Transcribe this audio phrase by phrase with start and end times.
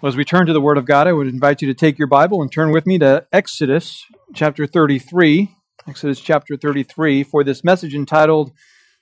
[0.00, 1.98] Well, as we turn to the Word of God, I would invite you to take
[1.98, 4.02] your Bible and turn with me to Exodus
[4.34, 5.54] chapter 33.
[5.86, 8.50] Exodus chapter 33 for this message entitled,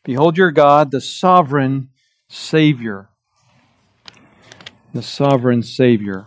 [0.03, 1.91] Behold Your God, the Sovereign
[2.29, 3.11] Savior.
[4.93, 6.27] The Sovereign Savior.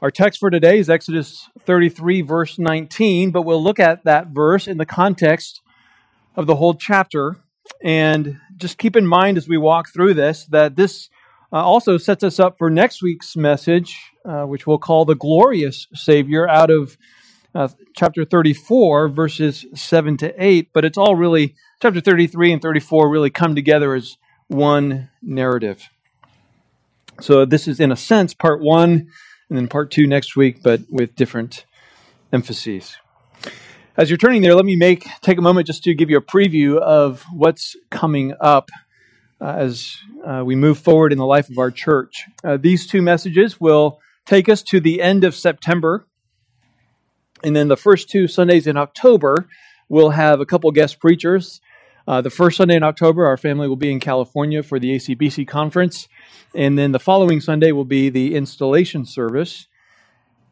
[0.00, 4.66] Our text for today is Exodus 33, verse 19, but we'll look at that verse
[4.66, 5.60] in the context
[6.34, 7.36] of the whole chapter.
[7.84, 11.10] And just keep in mind as we walk through this that this
[11.52, 15.86] uh, also sets us up for next week's message, uh, which we'll call the glorious
[15.94, 16.96] Savior out of
[17.54, 20.70] uh, chapter 34, verses 7 to 8.
[20.72, 24.18] But it's all really, chapter 33 and 34 really come together as
[24.48, 25.88] one narrative.
[27.20, 29.08] So this is, in a sense, part one,
[29.48, 31.64] and then part two next week, but with different
[32.32, 32.96] emphases.
[33.96, 36.22] As you're turning there, let me make take a moment just to give you a
[36.22, 38.68] preview of what's coming up
[39.40, 42.24] uh, as uh, we move forward in the life of our church.
[42.42, 46.06] Uh, these two messages will take us to the end of September.
[47.42, 49.48] And then the first two Sundays in October,
[49.88, 51.60] we'll have a couple guest preachers.
[52.08, 55.46] Uh, the first Sunday in October, our family will be in California for the ACBC
[55.46, 56.08] conference.
[56.54, 59.66] And then the following Sunday will be the installation service.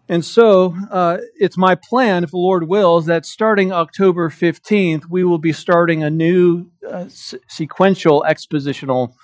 [0.08, 5.24] And so uh, it's my plan, if the Lord wills, that starting October 15th, we
[5.24, 9.14] will be starting a new uh, s- sequential expositional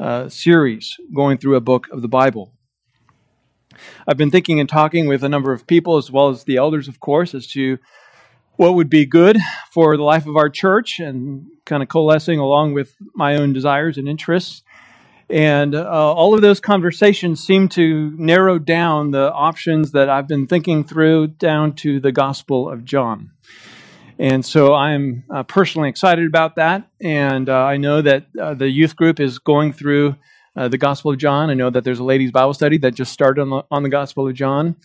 [0.00, 2.52] uh, series going through a book of the Bible.
[4.08, 6.88] I've been thinking and talking with a number of people, as well as the elders,
[6.88, 7.78] of course, as to
[8.56, 9.38] what would be good
[9.70, 13.98] for the life of our church and kind of coalescing along with my own desires
[13.98, 14.63] and interests.
[15.30, 20.46] And uh, all of those conversations seem to narrow down the options that I've been
[20.46, 23.30] thinking through down to the Gospel of John.
[24.18, 26.88] And so I'm uh, personally excited about that.
[27.00, 30.16] And uh, I know that uh, the youth group is going through
[30.56, 31.50] uh, the Gospel of John.
[31.50, 33.88] I know that there's a ladies' Bible study that just started on the, on the
[33.88, 34.76] Gospel of John.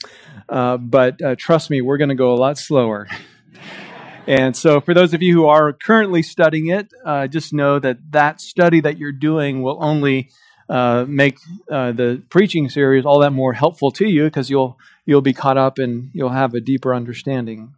[0.48, 3.08] Uh, but trust me, we're going to go a lot slower.
[4.30, 7.98] And so, for those of you who are currently studying it, uh, just know that
[8.12, 10.30] that study that you're doing will only
[10.70, 11.40] uh, make
[11.72, 14.78] uh, the preaching series all that more helpful to you because you'll
[15.08, 17.74] you'll be caught up and you'll have a deeper understanding.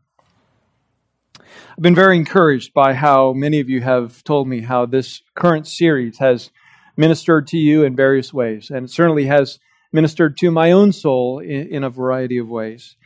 [1.40, 5.68] I've been very encouraged by how many of you have told me how this current
[5.68, 6.52] series has
[6.97, 9.58] ministered to you in various ways, and it certainly has
[9.94, 12.97] ministered to my own soul in, in a variety of ways.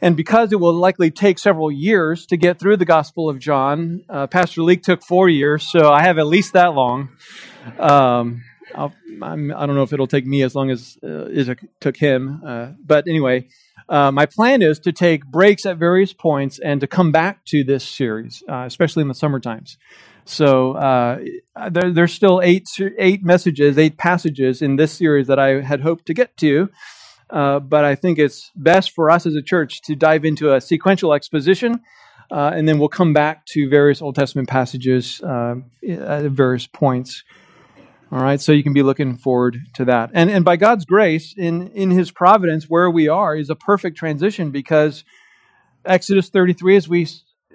[0.00, 4.04] And because it will likely take several years to get through the Gospel of John,
[4.08, 7.08] uh, Pastor Leek took four years, so I have at least that long.
[7.78, 8.44] Um,
[8.74, 12.42] I do not know if it'll take me as long as uh, it took him.
[12.46, 13.48] Uh, but anyway,
[13.88, 17.64] uh, my plan is to take breaks at various points and to come back to
[17.64, 19.78] this series, uh, especially in the summer times.
[20.26, 21.20] So uh,
[21.70, 26.06] there, there's still eight, eight messages, eight passages in this series that I had hoped
[26.06, 26.68] to get to.
[27.30, 30.60] Uh, but I think it's best for us as a church to dive into a
[30.60, 31.80] sequential exposition,
[32.30, 35.56] uh, and then we'll come back to various Old Testament passages uh,
[35.86, 37.22] at various points.
[38.10, 40.10] All right, so you can be looking forward to that.
[40.14, 43.98] And, and by God's grace, in, in His providence, where we are is a perfect
[43.98, 45.04] transition because
[45.84, 47.06] Exodus 33, as we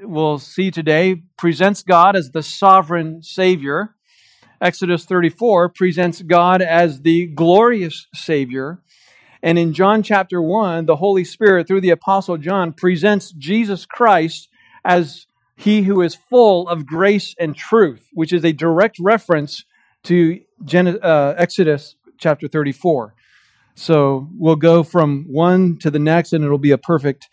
[0.03, 3.95] will see today, presents God as the sovereign Savior.
[4.61, 8.82] Exodus 34 presents God as the glorious Savior.
[9.43, 14.47] And in John chapter 1, the Holy Spirit, through the Apostle John, presents Jesus Christ
[14.85, 15.27] as
[15.57, 19.65] he who is full of grace and truth, which is a direct reference
[20.03, 23.13] to Gen- uh, Exodus chapter 34.
[23.75, 27.27] So we'll go from one to the next, and it'll be a perfect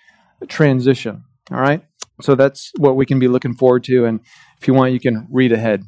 [0.49, 1.25] transition.
[1.53, 1.85] All right?
[2.21, 4.05] So that's what we can be looking forward to.
[4.07, 4.21] And
[4.61, 5.85] if you want, you can read ahead.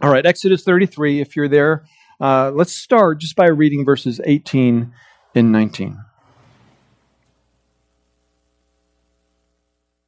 [0.00, 1.84] All right, Exodus 33, if you're there,
[2.20, 4.92] uh, let's start just by reading verses 18
[5.34, 5.98] and 19.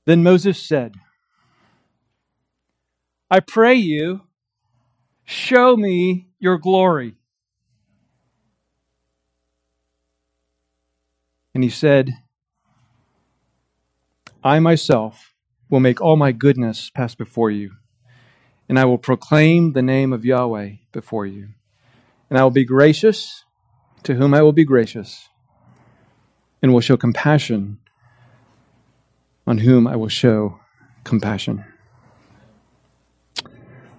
[0.07, 0.95] Then Moses said,
[3.31, 4.23] I pray you,
[5.25, 7.15] show me your glory.
[11.55, 12.11] And he said,
[14.43, 15.35] I myself
[15.69, 17.73] will make all my goodness pass before you,
[18.69, 21.51] and I will proclaim the name of Yahweh before you.
[22.31, 23.45] And I will be gracious
[24.05, 25.29] to whom I will be gracious,
[26.63, 27.79] and will show compassion
[29.47, 30.61] on whom I will show
[31.05, 31.65] compassion.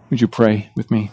[0.10, 1.12] Would you pray with me?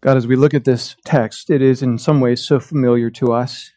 [0.00, 3.32] God, as we look at this text, it is in some ways so familiar to
[3.32, 3.72] us.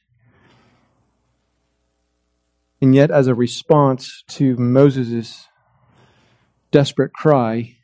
[2.79, 5.47] And yet, as a response to Moses'
[6.71, 7.77] desperate cry,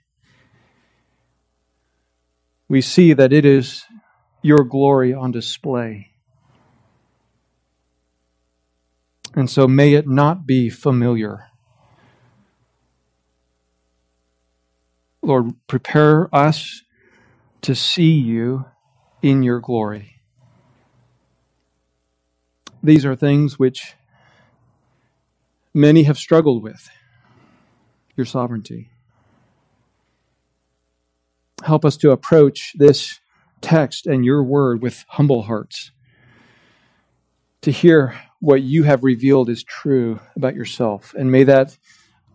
[2.69, 3.85] we see that it is
[4.41, 6.07] your glory on display.
[9.35, 11.47] And so may it not be familiar.
[15.21, 16.81] Lord, prepare us
[17.61, 18.65] to see you
[19.21, 20.21] in your glory.
[22.81, 23.95] These are things which
[25.73, 26.89] many have struggled with
[28.17, 28.89] your sovereignty.
[31.63, 33.19] Help us to approach this
[33.61, 35.91] text and your word with humble hearts,
[37.61, 41.77] to hear what you have revealed is true about yourself, and may that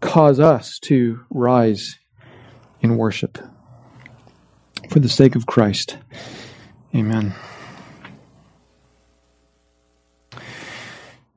[0.01, 1.99] cause us to rise
[2.81, 3.39] in worship.
[4.91, 5.97] For the sake of Christ.
[6.95, 7.35] Amen.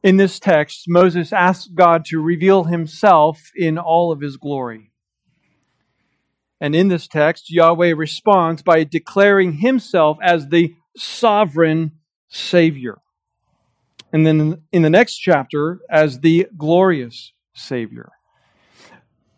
[0.06, 4.92] In this text, Moses asks God to reveal himself in all of his glory.
[6.62, 11.94] And in this text, Yahweh responds by declaring himself as the sovereign
[12.28, 13.00] Savior.
[14.14, 18.12] And then in the next chapter, as the glorious Savior.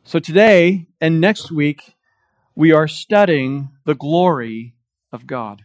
[0.04, 1.96] So today and next week,
[2.56, 4.76] we are studying the glory
[5.14, 5.64] of God.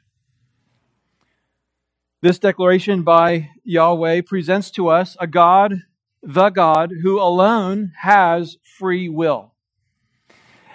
[2.23, 5.75] This declaration by Yahweh presents to us a God,
[6.23, 9.53] the God, who alone has free will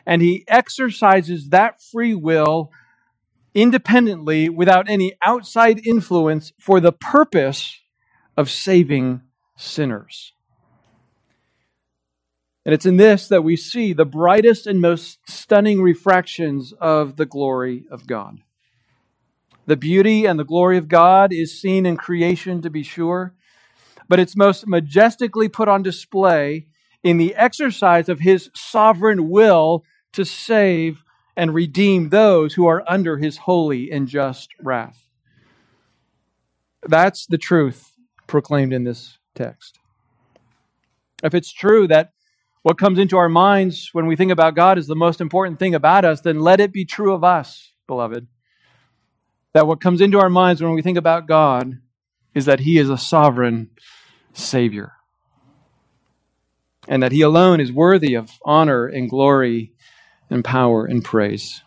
[0.08, 2.72] and he exercises that free will
[3.54, 7.78] independently without any outside influence for the purpose
[8.38, 9.22] of saving
[9.58, 10.32] sinners.
[12.66, 17.26] And it's in this that we see the brightest and most stunning refractions of the
[17.26, 18.40] glory of God.
[19.68, 23.36] The beauty and the glory of God is seen in creation, to be sure,
[24.10, 26.66] but it's most majestically put on display
[27.04, 29.84] in the exercise of His sovereign will
[30.14, 31.04] to save
[31.38, 35.06] and redeem those who are under his holy and just wrath.
[36.88, 37.94] That's the truth
[38.26, 39.78] proclaimed in this text.
[41.24, 42.12] If it's true that
[42.64, 45.76] what comes into our minds when we think about God is the most important thing
[45.76, 48.28] about us, then let it be true of us, beloved.
[49.58, 51.80] That what comes into our minds when we think about God
[52.36, 53.72] is that He is a sovereign
[54.32, 54.92] Savior.
[56.88, 59.74] And that He alone is worthy of honor and glory
[60.30, 61.64] and power and praise.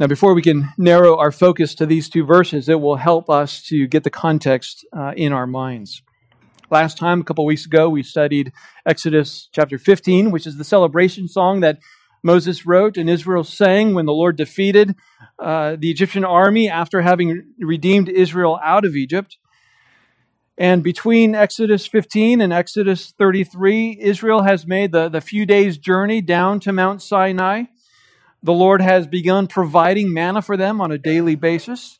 [0.00, 3.62] Now, before we can narrow our focus to these two verses, it will help us
[3.64, 6.00] to get the context uh, in our minds.
[6.70, 8.50] Last time, a couple weeks ago, we studied
[8.86, 11.80] Exodus chapter 15, which is the celebration song that
[12.22, 14.94] Moses wrote and Israel sang when the Lord defeated
[15.38, 19.38] uh, the Egyptian army after having redeemed Israel out of Egypt.
[20.56, 26.20] And between Exodus 15 and Exodus 33, Israel has made the, the few days' journey
[26.20, 27.64] down to Mount Sinai.
[28.42, 31.98] The Lord has begun providing manna for them on a daily basis.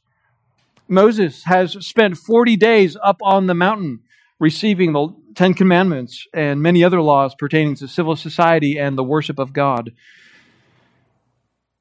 [0.86, 4.00] Moses has spent 40 days up on the mountain
[4.38, 9.38] receiving the Ten Commandments and many other laws pertaining to civil society and the worship
[9.38, 9.92] of God.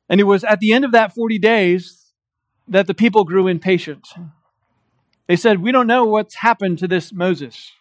[0.09, 2.11] And it was at the end of that 40 days
[2.67, 4.07] that the people grew impatient.
[5.27, 7.71] They said, We don't know what's happened to this Moses.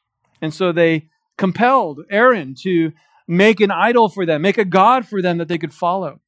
[0.41, 2.93] And so they compelled Aaron to
[3.27, 6.21] make an idol for them, make a God for them that they could follow.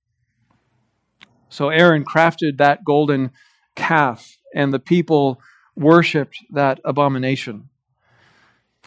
[1.48, 3.30] So Aaron crafted that golden
[3.76, 5.40] calf, and the people
[5.76, 7.68] worshiped that abomination.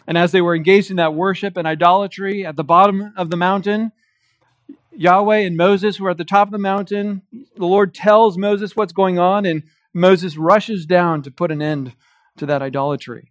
[0.06, 3.36] And as they were engaged in that worship and idolatry at the bottom of the
[3.36, 3.92] mountain,
[4.92, 7.22] Yahweh and Moses were at the top of the mountain.
[7.56, 11.92] The Lord tells Moses what's going on, and Moses rushes down to put an end
[12.38, 13.30] to that idolatry.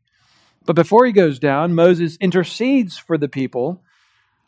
[0.65, 3.81] But before he goes down, Moses intercedes for the people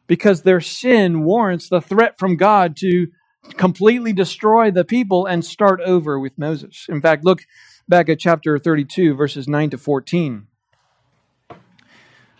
[0.07, 3.07] because their sin warrants the threat from God to
[3.55, 6.87] completely destroy the people and start over with Moses.
[6.89, 7.45] In fact, look
[7.87, 10.46] back at chapter 32, verses 9 to 14.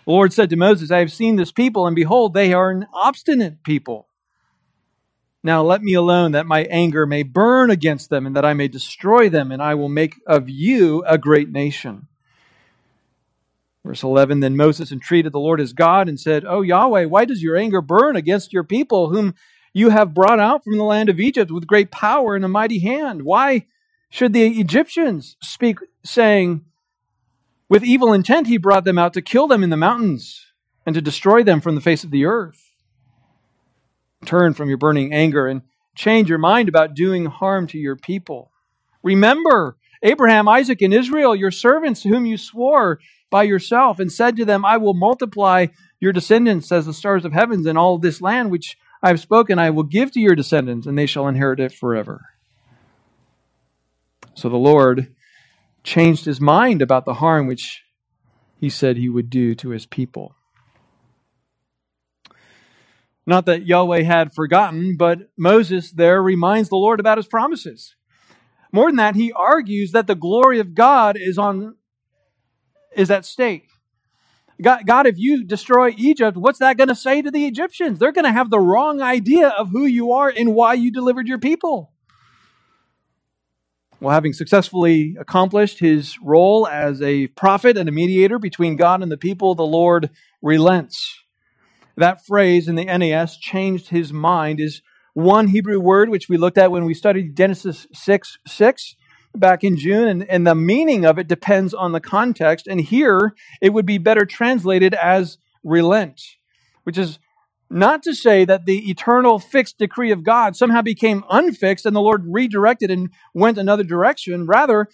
[0.08, 2.88] The Lord said to Moses, I have seen this people, and behold, they are an
[2.94, 4.08] obstinate people.
[5.44, 8.70] Now let me alone, that my anger may burn against them, and that I may
[8.70, 12.08] destroy them, and I will make of you a great nation.
[13.84, 17.44] Verse 11 Then Moses entreated the Lord his God and said, O Yahweh, why does
[17.44, 19.36] your anger burn against your people, whom
[19.74, 22.80] you have brought out from the land of Egypt with great power and a mighty
[22.80, 23.24] hand?
[23.24, 23.66] Why
[24.10, 26.64] should the Egyptians speak, saying,
[27.70, 30.46] With evil intent he brought them out to kill them in the mountains
[30.86, 32.74] and to destroy them from the face of the earth?
[34.26, 35.62] Turn from your burning anger and
[35.96, 38.52] change your mind about doing harm to your people.
[39.04, 44.38] Remember Abraham, Isaac, and Israel, your servants, to whom you swore by yourself, and said
[44.38, 45.68] to them, I will multiply
[46.00, 49.60] your descendants as the stars of heavens, and all this land which I have spoken
[49.60, 52.22] I will give to your descendants, and they shall inherit it forever.
[54.36, 55.14] So the Lord
[55.88, 57.82] changed his mind about the harm which
[58.60, 60.36] he said he would do to his people.
[63.26, 67.96] Not that Yahweh had forgotten, but Moses there reminds the Lord about his promises.
[68.72, 71.76] More than that, he argues that the glory of God is on
[72.96, 73.70] is at stake.
[74.62, 78.00] God, God, if you destroy Egypt, what's that going to say to the Egyptians?
[78.00, 81.28] They're going to have the wrong idea of who you are and why you delivered
[81.28, 81.94] your people.
[84.00, 89.12] Well, having successfully accomplished his role as a prophet and a mediator between God and
[89.12, 90.12] the people, the Lord
[90.42, 91.18] relents.
[91.96, 94.84] That phrase in the NAS, changed his mind, is
[95.16, 98.96] one Hebrew word which we looked at when we studied Genesis 6 6
[99.36, 102.68] back in June, and, and the meaning of it depends on the context.
[102.68, 106.22] And here it would be better translated as relent,
[106.84, 107.18] which is
[107.70, 112.02] not to say that the eternal fixed decree of God somehow became unfixed and the
[112.02, 114.46] Lord redirected and went another direction.
[114.46, 114.88] Rather,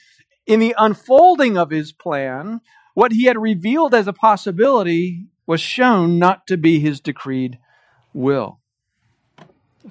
[0.46, 2.62] in the unfolding of his plan,
[2.94, 7.60] what he had revealed as a possibility was shown not to be his decreed
[8.14, 8.60] will.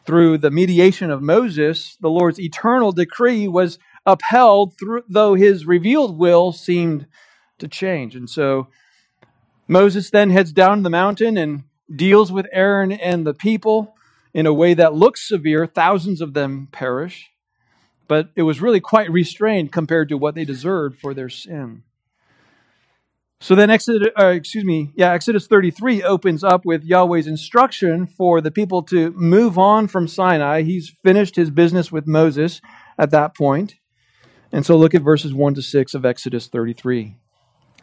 [0.07, 6.19] Through the mediation of Moses, the Lord's eternal decree was upheld, through, though his revealed
[6.19, 7.07] will seemed
[7.59, 8.17] to change.
[8.17, 8.69] And so
[9.69, 13.95] Moses then heads down the mountain and deals with Aaron and the people
[14.35, 15.67] in a way that looks severe.
[15.67, 17.31] Thousands of them perish,
[18.09, 21.83] but it was really quite restrained compared to what they deserved for their sin.
[23.41, 28.41] So then, Exodus, uh, excuse me, yeah, Exodus 33 opens up with Yahweh's instruction for
[28.41, 30.63] the people to move on from Sinai.
[30.63, 32.61] He's finished his business with Moses
[32.97, 33.75] at that point.
[34.53, 37.17] And so look at verses 1 to 6 of Exodus 33.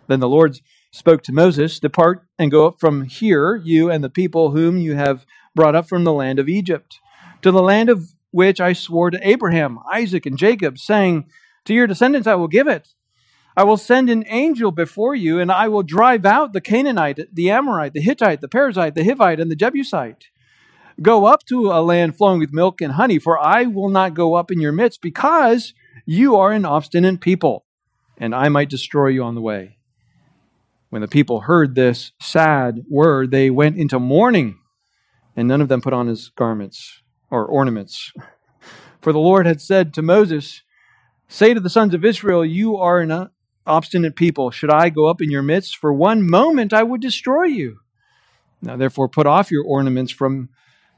[0.08, 0.58] Then the Lord
[0.92, 4.96] spoke to Moses, Depart and go up from here, you and the people whom you
[4.96, 7.00] have brought up from the land of Egypt,
[7.42, 11.26] to the land of which I swore to Abraham, Isaac, and Jacob, saying,
[11.66, 12.90] To your descendants I will give it.
[13.58, 17.50] I will send an angel before you, and I will drive out the Canaanite, the
[17.50, 20.28] Amorite, the Hittite, the Perizzite, the Hivite, and the Jebusite.
[21.02, 24.36] Go up to a land flowing with milk and honey, for I will not go
[24.36, 25.74] up in your midst, because
[26.06, 27.66] you are an obstinate people,
[28.18, 29.79] and I might destroy you on the way.
[30.90, 34.60] When the people heard this sad word, they went into mourning,
[35.36, 38.12] and none of them put on his garments or ornaments.
[39.02, 40.64] For the Lord had said to Moses,
[41.28, 43.30] Say to the sons of Israel, You are an
[43.68, 44.50] obstinate people.
[44.50, 45.78] Should I go up in your midst?
[45.78, 47.80] For one moment I would destroy you.
[48.62, 50.50] Now therefore put off your ornaments from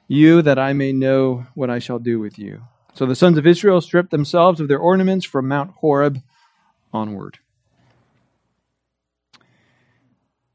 [0.07, 2.63] you, that I may know what I shall do with you.
[2.93, 6.19] So the sons of Israel stripped themselves of their ornaments from Mount Horeb
[6.91, 7.39] onward.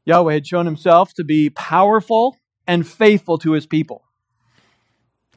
[0.07, 4.05] Yahweh had shown himself to be powerful and faithful to his people.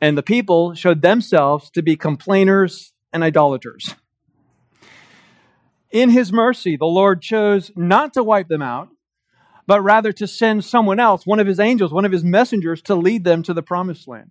[0.00, 3.96] And the people showed themselves to be complainers and idolaters.
[5.90, 8.88] In his mercy, the Lord chose not to wipe them out,
[9.66, 12.94] but rather to send someone else, one of his angels, one of his messengers, to
[12.94, 14.30] lead them to the promised land.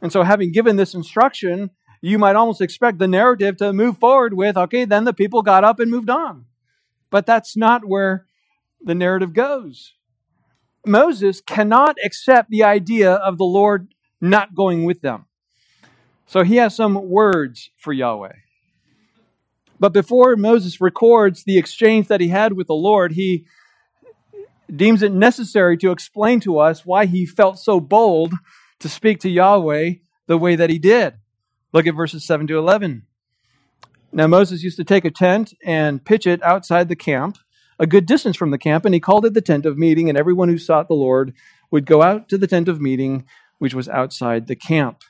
[0.00, 4.34] And so, having given this instruction, you might almost expect the narrative to move forward
[4.34, 6.46] with, okay, then the people got up and moved on.
[7.10, 8.26] But that's not where
[8.84, 9.94] the narrative goes.
[10.86, 15.26] Moses cannot accept the idea of the Lord not going with them.
[16.26, 18.32] So he has some words for Yahweh.
[19.78, 23.46] But before Moses records the exchange that he had with the Lord, he
[24.74, 28.32] deems it necessary to explain to us why he felt so bold
[28.78, 29.94] to speak to Yahweh
[30.26, 31.14] the way that he did.
[31.72, 33.02] Look at verses 7 to 11.
[34.12, 37.38] Now, Moses used to take a tent and pitch it outside the camp
[37.78, 40.18] a good distance from the camp, and he called it the tent of meeting, and
[40.18, 41.32] everyone who sought the Lord
[41.70, 43.24] would go out to the tent of meeting,
[43.58, 45.02] which was outside the camp.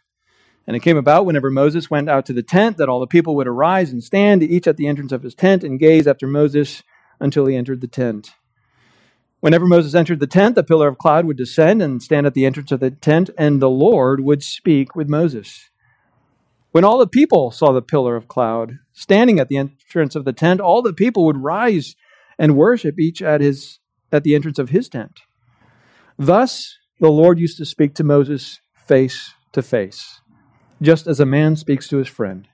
[0.66, 3.34] And it came about whenever Moses went out to the tent that all the people
[3.36, 6.82] would arise and stand, each at the entrance of his tent, and gaze after Moses
[7.18, 8.30] until he entered the tent.
[9.40, 12.46] Whenever Moses entered the tent, the pillar of cloud would descend and stand at the
[12.46, 15.68] entrance of the tent, and the Lord would speak with Moses.
[16.70, 20.32] When all the people saw the pillar of cloud standing at the entrance of the
[20.32, 21.96] tent, all the people would rise
[22.38, 23.78] and worship each at his
[24.10, 25.20] at the entrance of his tent.
[26.18, 30.20] Thus the Lord used to speak to Moses face to face,
[30.80, 32.46] just as a man speaks to his friend.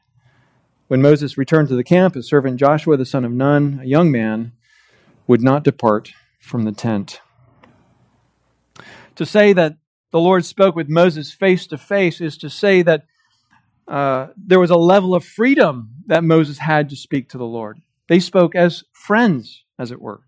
[0.87, 4.11] When Moses returned to the camp, his servant Joshua the son of Nun, a young
[4.11, 4.53] man,
[5.27, 7.21] would not depart from the tent.
[9.17, 9.77] To say that
[10.11, 13.05] the Lord spoke with Moses face to face is to say that
[13.87, 17.81] uh, there was a level of freedom that Moses had to speak to the Lord.
[18.09, 20.21] They spoke as friends as it were.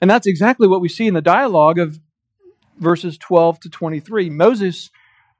[0.00, 2.00] And that's exactly what we see in the dialogue of
[2.78, 4.30] verses 12 to 23.
[4.30, 4.90] Moses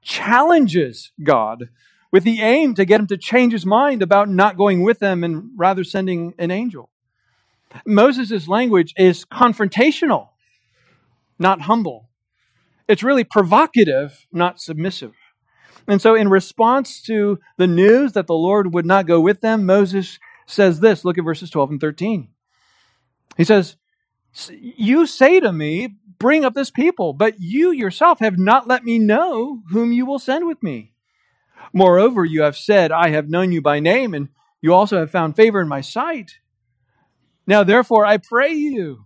[0.01, 1.69] challenges God
[2.11, 5.23] with the aim to get him to change his mind about not going with them
[5.23, 6.89] and rather sending an angel.
[7.85, 10.29] Moses' language is confrontational,
[11.39, 12.09] not humble.
[12.87, 15.13] It's really provocative, not submissive.
[15.87, 19.65] And so, in response to the news that the Lord would not go with them,
[19.65, 22.27] Moses says this look at verses 12 and 13.
[23.37, 23.75] He says,
[24.49, 28.99] You say to me, Bring up this people, but you yourself have not let me
[28.99, 30.93] know whom you will send with me.
[31.73, 34.29] Moreover, you have said, I have known you by name, and
[34.61, 36.33] you also have found favor in my sight.
[37.47, 39.05] Now, therefore, I pray you,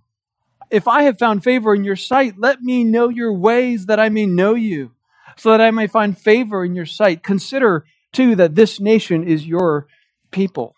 [0.70, 4.10] if I have found favor in your sight, let me know your ways that I
[4.10, 4.92] may know you,
[5.38, 7.24] so that I may find favor in your sight.
[7.24, 9.88] Consider, too, that this nation is your
[10.32, 10.76] people.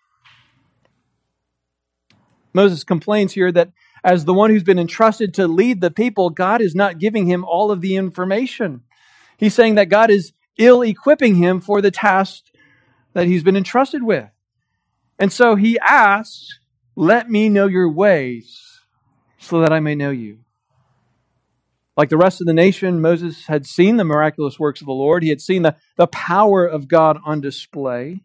[2.58, 3.70] Moses complains here that
[4.02, 7.44] as the one who's been entrusted to lead the people, God is not giving him
[7.44, 8.82] all of the information.
[9.36, 12.46] He's saying that God is ill equipping him for the task
[13.12, 14.28] that he's been entrusted with.
[15.20, 16.58] And so he asks,
[16.96, 18.80] Let me know your ways
[19.38, 20.38] so that I may know you.
[21.96, 25.22] Like the rest of the nation, Moses had seen the miraculous works of the Lord.
[25.22, 28.24] He had seen the, the power of God on display.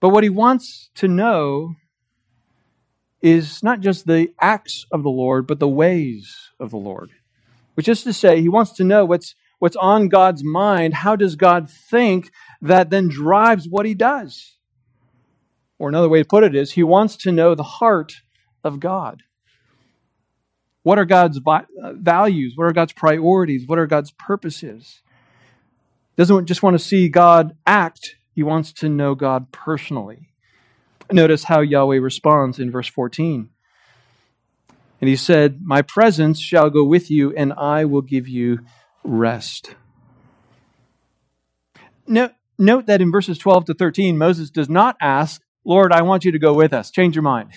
[0.00, 1.76] But what he wants to know
[3.24, 7.10] is not just the acts of the Lord, but the ways of the Lord.
[7.72, 10.92] Which is to say, he wants to know what's, what's on God's mind.
[10.92, 14.58] How does God think that then drives what he does?
[15.78, 18.12] Or another way to put it is, he wants to know the heart
[18.62, 19.22] of God.
[20.82, 21.62] What are God's uh,
[21.94, 22.52] values?
[22.56, 23.66] What are God's priorities?
[23.66, 25.00] What are God's purposes?
[26.16, 30.28] Doesn't just want to see God act, he wants to know God personally.
[31.12, 33.50] Notice how Yahweh responds in verse 14.
[35.00, 38.60] And he said, My presence shall go with you, and I will give you
[39.02, 39.74] rest.
[42.06, 46.24] Note, note that in verses 12 to 13, Moses does not ask, Lord, I want
[46.24, 46.90] you to go with us.
[46.90, 47.50] Change your mind.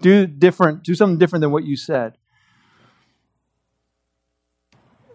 [0.00, 2.14] Do different, do something different than what you said.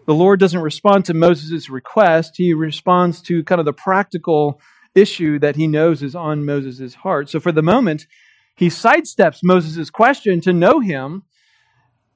[0.05, 2.33] The Lord doesn't respond to Moses' request.
[2.35, 4.59] He responds to kind of the practical
[4.95, 7.29] issue that he knows is on Moses' heart.
[7.29, 8.07] So for the moment,
[8.55, 11.23] he sidesteps Moses' question to know him,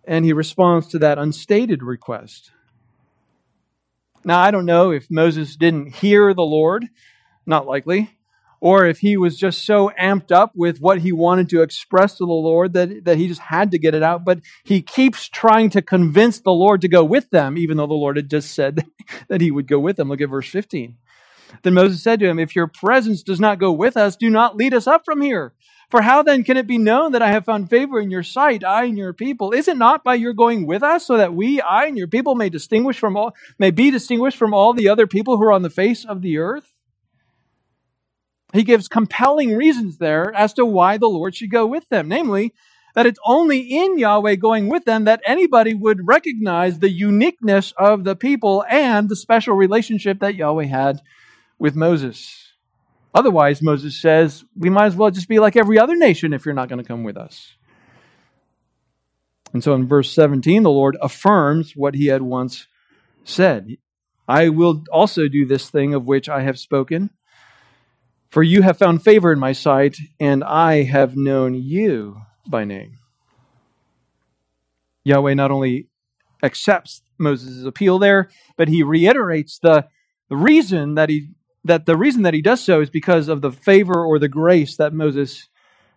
[0.05, 2.51] and he responds to that unstated request.
[4.23, 6.85] Now, I don't know if Moses didn't hear the Lord,
[7.45, 8.11] not likely,
[8.59, 12.25] or if he was just so amped up with what he wanted to express to
[12.25, 14.25] the Lord that, that he just had to get it out.
[14.25, 17.93] But he keeps trying to convince the Lord to go with them, even though the
[17.93, 18.85] Lord had just said
[19.29, 20.09] that he would go with them.
[20.09, 20.97] Look at verse 15.
[21.63, 24.55] Then Moses said to him, If your presence does not go with us, do not
[24.55, 25.53] lead us up from here.
[25.89, 28.63] For how then can it be known that I have found favor in your sight,
[28.63, 29.53] I and your people?
[29.53, 32.35] Is it not by your going with us, so that we, I and your people,
[32.35, 35.61] may distinguish from all, may be distinguished from all the other people who are on
[35.61, 36.73] the face of the earth?
[38.53, 42.53] He gives compelling reasons there as to why the Lord should go with them, namely,
[42.95, 48.03] that it's only in Yahweh going with them that anybody would recognize the uniqueness of
[48.03, 51.01] the people and the special relationship that Yahweh had
[51.59, 52.53] with Moses.
[53.13, 56.53] Otherwise, Moses says, we might as well just be like every other nation if you're
[56.53, 57.55] not going to come with us.
[59.53, 62.67] And so in verse 17, the Lord affirms what he had once
[63.23, 63.77] said
[64.27, 67.11] I will also do this thing of which I have spoken.
[68.29, 72.99] For you have found favor in my sight, and I have known you by name.
[75.05, 75.87] Yahweh not only
[76.43, 79.87] accepts Moses' appeal there, but he reiterates the,
[80.29, 81.29] the reason that he
[81.67, 84.77] that the reason that he does so is because of the favor or the grace
[84.77, 85.47] that Moses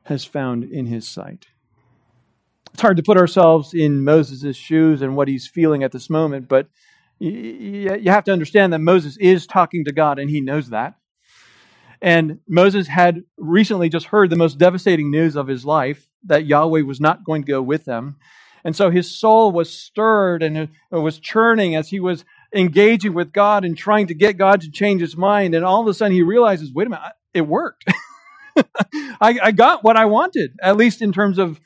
[0.05, 1.47] has found in his sight.
[2.73, 6.49] It's hard to put ourselves in Moses' shoes and what he's feeling at this moment,
[6.49, 6.69] but
[7.19, 10.95] you have to understand that Moses is talking to God and he knows that.
[12.01, 16.81] And Moses had recently just heard the most devastating news of his life that Yahweh
[16.83, 18.17] was not going to go with them.
[18.65, 23.33] And so his soul was stirred and it was churning as he was engaging with
[23.33, 25.55] God and trying to get God to change his mind.
[25.55, 27.85] And all of a sudden he realizes, wait a minute, it worked.
[29.21, 31.61] I, I got what I wanted, at least in terms of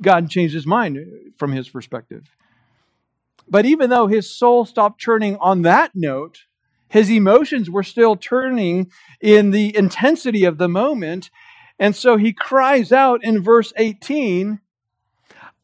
[0.00, 2.24] God changed his mind uh, from his perspective.
[3.48, 6.44] But even though his soul stopped churning on that note,
[6.88, 11.30] his emotions were still turning in the intensity of the moment.
[11.78, 14.60] And so he cries out in verse 18,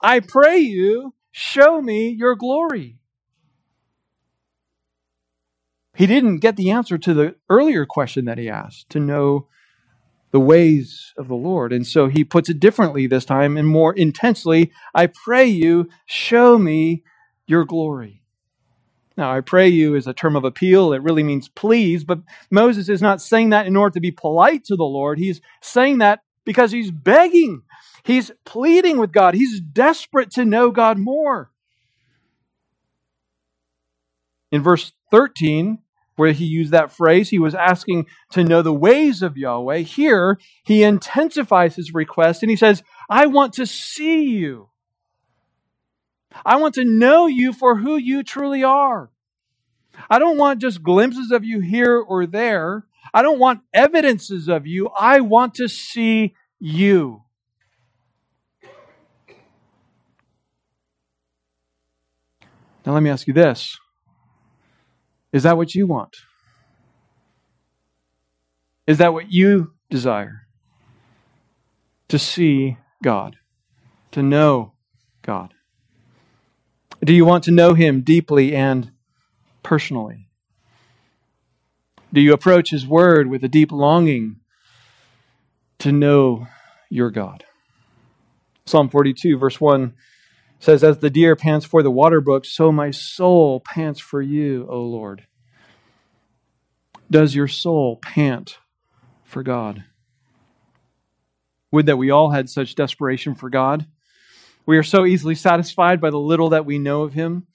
[0.00, 2.98] I pray you, show me your glory.
[5.94, 9.48] He didn't get the answer to the earlier question that he asked to know
[10.30, 11.72] the ways of the Lord.
[11.72, 14.72] And so he puts it differently this time and more intensely.
[14.94, 17.04] I pray you, show me
[17.46, 18.22] your glory.
[19.16, 20.94] Now, I pray you is a term of appeal.
[20.94, 24.64] It really means please, but Moses is not saying that in order to be polite
[24.64, 25.18] to the Lord.
[25.18, 27.62] He's saying that because he's begging.
[28.04, 29.34] He's pleading with God.
[29.34, 31.51] He's desperate to know God more.
[34.52, 35.78] In verse 13,
[36.16, 39.78] where he used that phrase, he was asking to know the ways of Yahweh.
[39.78, 44.68] Here, he intensifies his request and he says, I want to see you.
[46.44, 49.10] I want to know you for who you truly are.
[50.08, 52.84] I don't want just glimpses of you here or there.
[53.12, 54.90] I don't want evidences of you.
[54.98, 57.22] I want to see you.
[62.84, 63.78] Now, let me ask you this
[65.32, 66.16] Is that what you want?
[68.86, 70.46] Is that what you desire?
[72.08, 73.36] To see God,
[74.10, 74.74] to know
[75.22, 75.54] God.
[77.02, 78.92] Do you want to know Him deeply and
[79.62, 80.28] personally?
[82.12, 84.36] Do you approach His Word with a deep longing
[85.78, 86.46] to know
[86.90, 87.44] your God?
[88.66, 89.94] Psalm 42, verse 1
[90.62, 94.66] says, As the deer pants for the water brook, so my soul pants for you,
[94.70, 95.26] O Lord.
[97.10, 98.58] Does your soul pant
[99.24, 99.84] for God?
[101.72, 103.86] Would that we all had such desperation for God.
[104.64, 107.48] We are so easily satisfied by the little that we know of Him.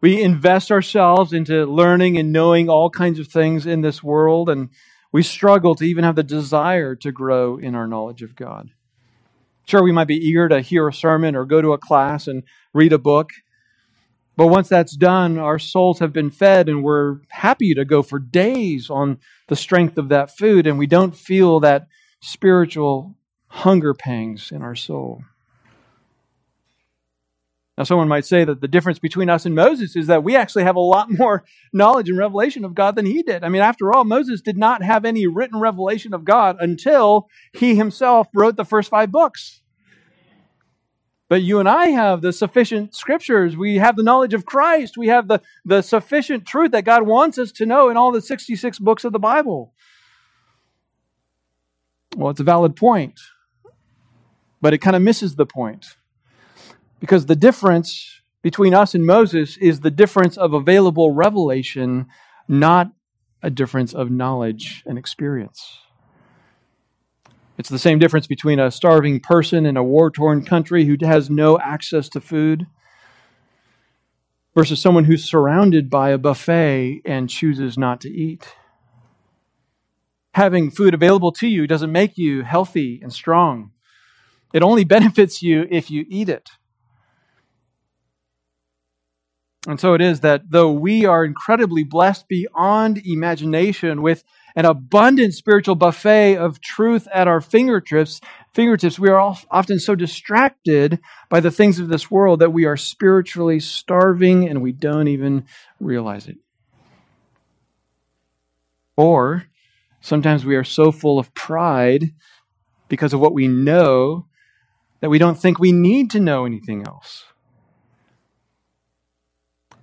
[0.00, 4.70] We invest ourselves into learning and knowing all kinds of things in this world, and
[5.12, 8.70] we struggle to even have the desire to grow in our knowledge of God.
[9.66, 12.42] Sure, we might be eager to hear a sermon or go to a class and
[12.74, 13.30] read a book.
[14.36, 18.18] But once that's done, our souls have been fed and we're happy to go for
[18.18, 21.86] days on the strength of that food, and we don't feel that
[22.20, 23.14] spiritual
[23.48, 25.22] hunger pangs in our soul.
[27.82, 30.62] Now, someone might say that the difference between us and Moses is that we actually
[30.62, 31.42] have a lot more
[31.72, 33.42] knowledge and revelation of God than he did.
[33.42, 37.74] I mean, after all, Moses did not have any written revelation of God until he
[37.74, 39.62] himself wrote the first five books.
[41.28, 43.56] But you and I have the sufficient scriptures.
[43.56, 44.96] We have the knowledge of Christ.
[44.96, 48.22] We have the, the sufficient truth that God wants us to know in all the
[48.22, 49.74] 66 books of the Bible.
[52.16, 53.18] Well, it's a valid point,
[54.60, 55.96] but it kind of misses the point.
[57.02, 62.06] Because the difference between us and Moses is the difference of available revelation,
[62.46, 62.92] not
[63.42, 65.80] a difference of knowledge and experience.
[67.58, 71.28] It's the same difference between a starving person in a war torn country who has
[71.28, 72.68] no access to food
[74.54, 78.54] versus someone who's surrounded by a buffet and chooses not to eat.
[80.34, 83.72] Having food available to you doesn't make you healthy and strong.
[84.54, 86.48] It only benefits you if you eat it.
[89.68, 94.24] And so it is that though we are incredibly blessed beyond imagination with
[94.56, 98.20] an abundant spiritual buffet of truth at our fingertips,
[98.52, 99.20] fingertips, we are
[99.50, 100.98] often so distracted
[101.30, 105.44] by the things of this world that we are spiritually starving and we don't even
[105.78, 106.38] realize it.
[108.96, 109.44] Or
[110.00, 112.12] sometimes we are so full of pride
[112.88, 114.26] because of what we know
[115.00, 117.24] that we don't think we need to know anything else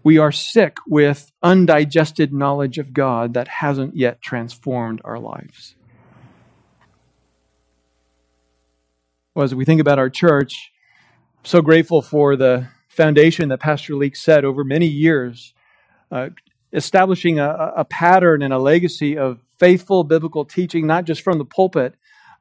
[0.10, 5.76] we are sick with undigested knowledge of God that hasn't yet transformed our lives.
[9.36, 10.72] Well, as we think about our church,
[11.38, 15.54] I'm so grateful for the foundation that Pastor Leek set over many years,
[16.12, 16.30] uh,
[16.74, 21.46] establishing a, a pattern and a legacy of faithful biblical teaching, not just from the
[21.46, 21.94] pulpit,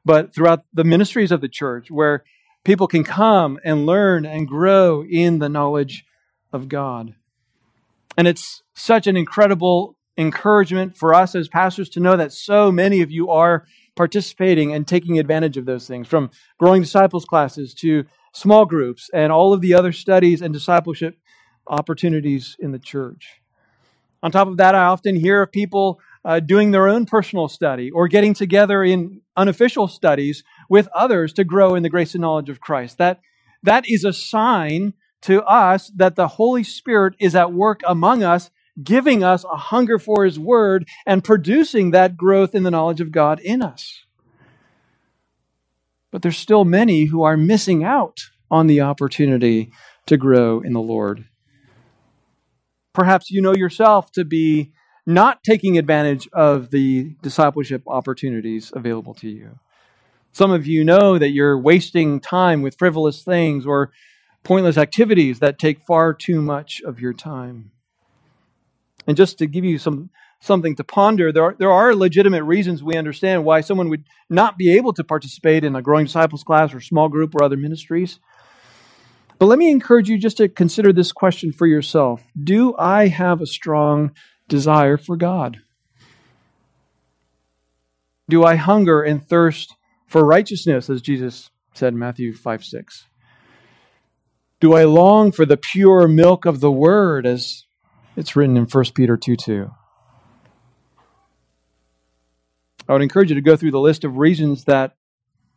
[0.03, 2.23] but throughout the ministries of the church, where
[2.63, 6.03] people can come and learn and grow in the knowledge
[6.51, 7.13] of God.
[8.17, 13.01] And it's such an incredible encouragement for us as pastors to know that so many
[13.01, 18.05] of you are participating and taking advantage of those things from growing disciples classes to
[18.33, 21.17] small groups and all of the other studies and discipleship
[21.67, 23.41] opportunities in the church.
[24.21, 27.89] On top of that, I often hear of people uh, doing their own personal study
[27.91, 32.49] or getting together in unofficial studies with others to grow in the grace and knowledge
[32.49, 32.97] of Christ.
[32.97, 33.21] That,
[33.63, 34.93] that is a sign
[35.23, 38.49] to us that the Holy Spirit is at work among us,
[38.81, 43.11] giving us a hunger for His Word and producing that growth in the knowledge of
[43.11, 44.05] God in us.
[46.11, 49.71] But there's still many who are missing out on the opportunity
[50.07, 51.25] to grow in the Lord.
[52.93, 54.71] Perhaps you know yourself to be
[55.05, 59.59] not taking advantage of the discipleship opportunities available to you.
[60.31, 63.91] Some of you know that you're wasting time with frivolous things or
[64.43, 67.71] pointless activities that take far too much of your time.
[69.07, 70.09] And just to give you some
[70.41, 74.57] something to ponder, there are, there are legitimate reasons we understand why someone would not
[74.57, 78.19] be able to participate in a growing disciples class or small group or other ministries.
[79.37, 83.41] But let me encourage you just to consider this question for yourself Do I have
[83.41, 84.11] a strong
[84.47, 85.61] desire for God?
[88.29, 89.75] Do I hunger and thirst
[90.07, 93.08] for righteousness, as Jesus said in Matthew 5 6?
[94.59, 97.63] Do I long for the pure milk of the word, as
[98.17, 99.71] it's written in 1 Peter 2 2?
[102.87, 104.95] I would encourage you to go through the list of reasons that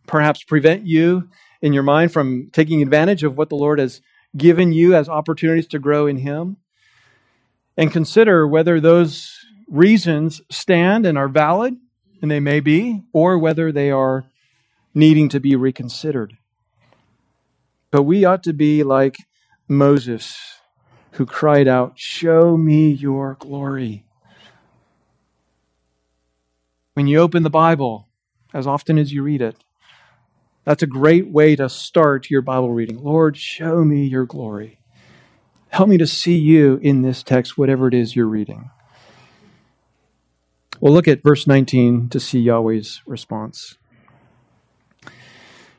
[0.07, 1.29] perhaps prevent you
[1.61, 4.01] in your mind from taking advantage of what the Lord has
[4.37, 6.59] given you as opportunities to grow in Him.
[7.77, 9.35] And consider whether those
[9.67, 11.75] reasons stand and are valid,
[12.21, 14.27] and they may be, or whether they are
[14.95, 16.37] needing to be reconsidered.
[17.93, 19.17] But we ought to be like
[19.69, 20.35] Moses,
[21.13, 24.07] who cried out, Show me your glory.
[26.95, 28.09] When you open the Bible,
[28.55, 29.57] as often as you read it,
[30.65, 33.03] that's a great way to start your Bible reading.
[33.03, 34.79] Lord, show me your glory.
[35.69, 38.71] Help me to see you in this text, whatever it is you're reading.
[40.81, 43.77] We'll look at verse 19 to see Yahweh's response.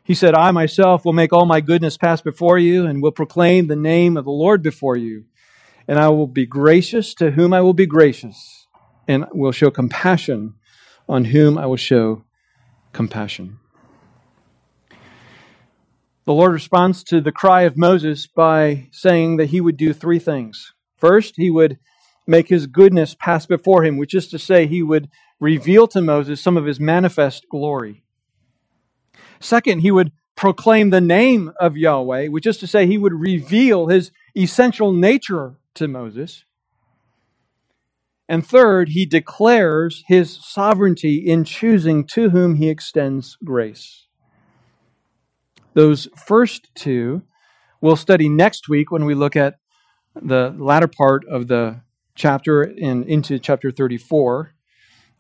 [0.06, 3.68] He said, I myself will make all my goodness pass before you and will proclaim
[3.68, 5.26] the name of the Lord before you.
[5.88, 8.68] And I will be gracious to whom I will be gracious,
[9.08, 10.56] and will show compassion
[11.08, 12.24] on whom I will show
[12.92, 13.60] compassion.
[16.26, 20.20] The Lord responds to the cry of Moses by saying that he would do three
[20.20, 20.74] things.
[20.96, 21.80] First, he would
[22.26, 25.10] make his goodness pass before him, which is to say, he would
[25.42, 28.03] reveal to Moses some of his manifest glory.
[29.44, 33.88] Second, he would proclaim the name of Yahweh, which is to say, he would reveal
[33.88, 36.46] his essential nature to Moses.
[38.30, 44.08] And third, he declares his sovereignty in choosing to whom he extends grace.
[45.74, 47.24] Those first two
[47.82, 49.56] we'll study next week when we look at
[50.16, 51.82] the latter part of the
[52.16, 54.54] chapter and into chapter 34.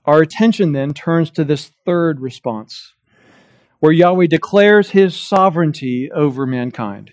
[0.05, 2.93] Our attention then turns to this third response,
[3.83, 7.11] where Yahweh declares his sovereignty over mankind.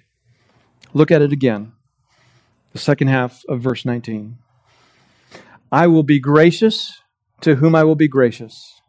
[0.95, 1.73] Look at it again,
[2.71, 4.39] the second half of verse 19.
[5.73, 7.03] I will be gracious
[7.41, 8.81] to whom I will be gracious,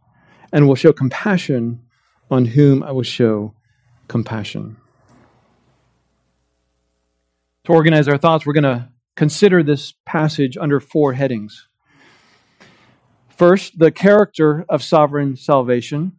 [0.54, 1.82] and will show compassion
[2.30, 3.56] on whom I will show
[4.08, 4.78] compassion.
[7.64, 11.68] To organize our thoughts, we're going to consider this passage under four headings.
[13.30, 16.18] First, the character of sovereign salvation.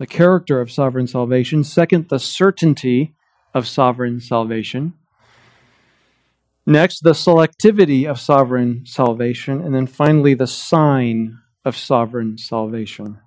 [0.00, 1.62] The character of sovereign salvation.
[1.62, 3.14] Second, the certainty
[3.52, 4.94] of sovereign salvation.
[6.64, 9.60] Next, the selectivity of sovereign salvation.
[9.60, 13.18] And then finally, the sign of sovereign salvation.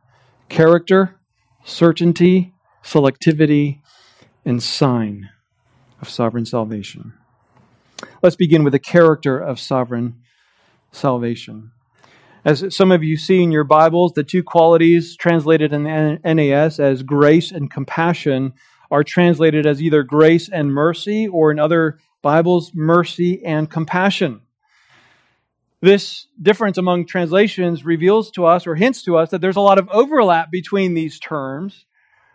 [0.50, 1.20] Character,
[1.64, 3.82] certainty, selectivity,
[4.44, 5.30] and sign
[6.02, 7.14] of sovereign salvation.
[8.24, 10.16] Let's begin with the character of sovereign
[10.92, 11.72] salvation.
[12.46, 16.78] As some of you see in your Bibles, the two qualities translated in the NAS
[16.78, 18.52] as grace and compassion
[18.92, 24.42] are translated as either grace and mercy, or in other Bibles, mercy and compassion.
[25.82, 29.80] This difference among translations reveals to us or hints to us that there's a lot
[29.80, 31.86] of overlap between these terms,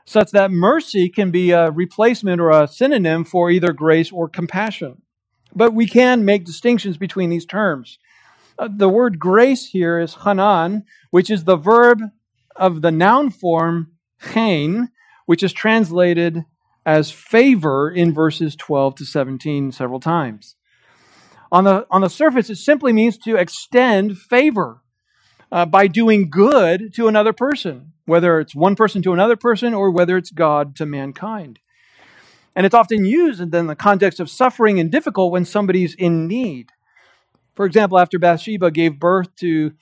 [0.06, 5.02] such that mercy can be a replacement or a synonym for either grace or compassion.
[5.54, 7.98] But we can make distinctions between these terms.
[8.58, 12.00] Uh, the word grace here is hanan, which is the verb
[12.56, 13.92] of the noun form
[14.32, 14.90] chen,
[15.26, 16.44] which is translated
[16.84, 20.56] as favor in verses 12 to 17 several times.
[21.52, 24.82] On the, on the surface, it simply means to extend favor
[25.52, 29.90] uh, by doing good to another person whether it's one person to another person or
[29.90, 31.60] whether it's God to mankind.
[32.56, 36.72] And it's often used in the context of suffering and difficult when somebody's in need.
[37.58, 39.72] For example, after Bathsheba gave birth to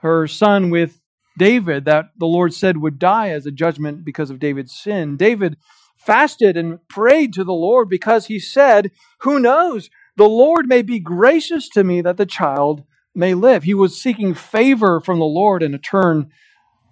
[0.00, 1.00] her son with
[1.38, 5.56] David, that the Lord said would die as a judgment because of David's sin, David
[5.96, 8.90] fasted and prayed to the Lord because he said,
[9.20, 9.88] Who knows?
[10.18, 13.62] The Lord may be gracious to me that the child may live.
[13.62, 16.30] He was seeking favor from the Lord in a turn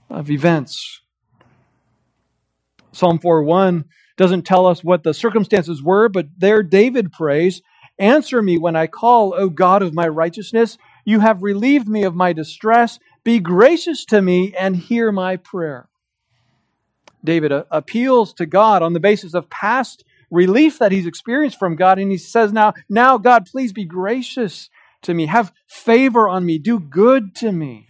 [0.08, 1.02] of events.
[2.92, 3.84] Psalm 4:1
[4.16, 7.60] doesn't tell us what the circumstances were, but there David prays,
[8.00, 10.78] Answer me when I call, O God of my righteousness.
[11.04, 12.98] You have relieved me of my distress.
[13.22, 15.88] Be gracious to me and hear my prayer.
[17.22, 21.76] David uh, appeals to God on the basis of past relief that he's experienced from
[21.76, 21.98] God.
[21.98, 24.70] And he says, Now, now, God, please be gracious
[25.02, 25.26] to me.
[25.26, 26.58] Have favor on me.
[26.58, 27.86] Do good to me.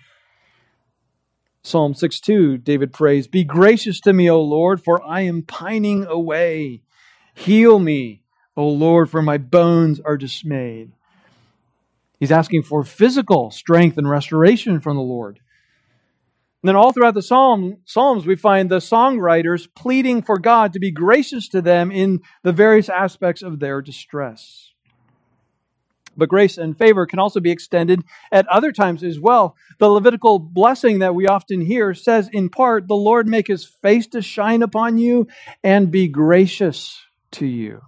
[1.62, 6.04] Psalm 6 2, David prays, Be gracious to me, O Lord, for I am pining
[6.06, 6.82] away.
[7.34, 8.22] Heal me,
[8.56, 10.92] O Lord, for my bones are dismayed.
[12.18, 15.40] He's asking for physical strength and restoration from the Lord.
[16.62, 20.78] And then all throughout the Psalm, Psalms, we find the songwriters pleading for God to
[20.78, 24.72] be gracious to them in the various aspects of their distress.
[26.16, 29.56] But grace and favor can also be extended at other times as well.
[29.78, 34.06] The Levitical blessing that we often hear says, in part, the Lord make his face
[34.08, 35.28] to shine upon you
[35.64, 37.00] and be gracious
[37.32, 37.80] to you.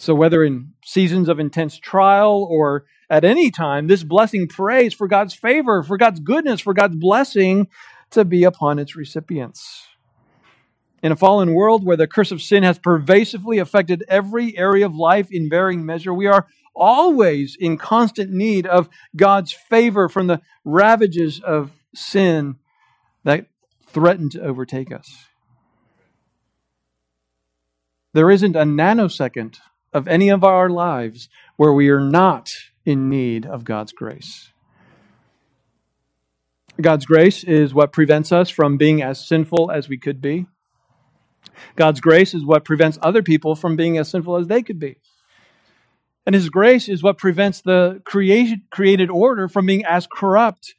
[0.00, 5.06] So, whether in seasons of intense trial or at any time, this blessing prays for
[5.06, 7.68] God's favor, for God's goodness, for God's blessing
[8.12, 9.88] to be upon its recipients.
[11.02, 14.94] In a fallen world where the curse of sin has pervasively affected every area of
[14.94, 20.40] life in varying measure, we are always in constant need of God's favor from the
[20.64, 22.56] ravages of sin
[23.24, 23.48] that
[23.88, 25.26] threaten to overtake us.
[28.14, 29.58] There isn't a nanosecond
[29.92, 32.50] of any of our lives where we are not
[32.84, 34.52] in need of God's grace.
[36.80, 40.46] God's grace is what prevents us from being as sinful as we could be.
[41.76, 44.96] God's grace is what prevents other people from being as sinful as they could be.
[46.24, 50.74] And His grace is what prevents the created, order from being as corrupt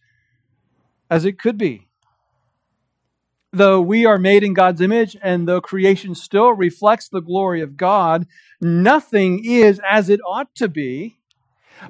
[1.09, 1.87] as it could be.
[3.53, 7.75] Though we are made in God's image and though creation still reflects the glory of
[7.75, 8.25] God,
[8.61, 11.17] nothing is as it ought to be.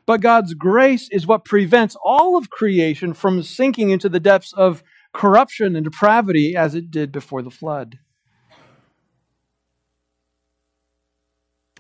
[0.08, 4.84] But God's grace is what prevents all of creation from sinking into the depths of
[5.14, 8.00] corruption and depravity as it did before the flood.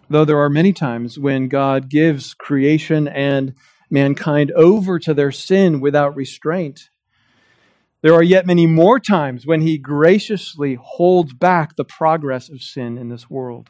[0.09, 3.55] Though there are many times when God gives creation and
[3.89, 6.90] mankind over to their sin without restraint,
[8.01, 12.97] there are yet many more times when he graciously holds back the progress of sin
[12.97, 13.69] in this world.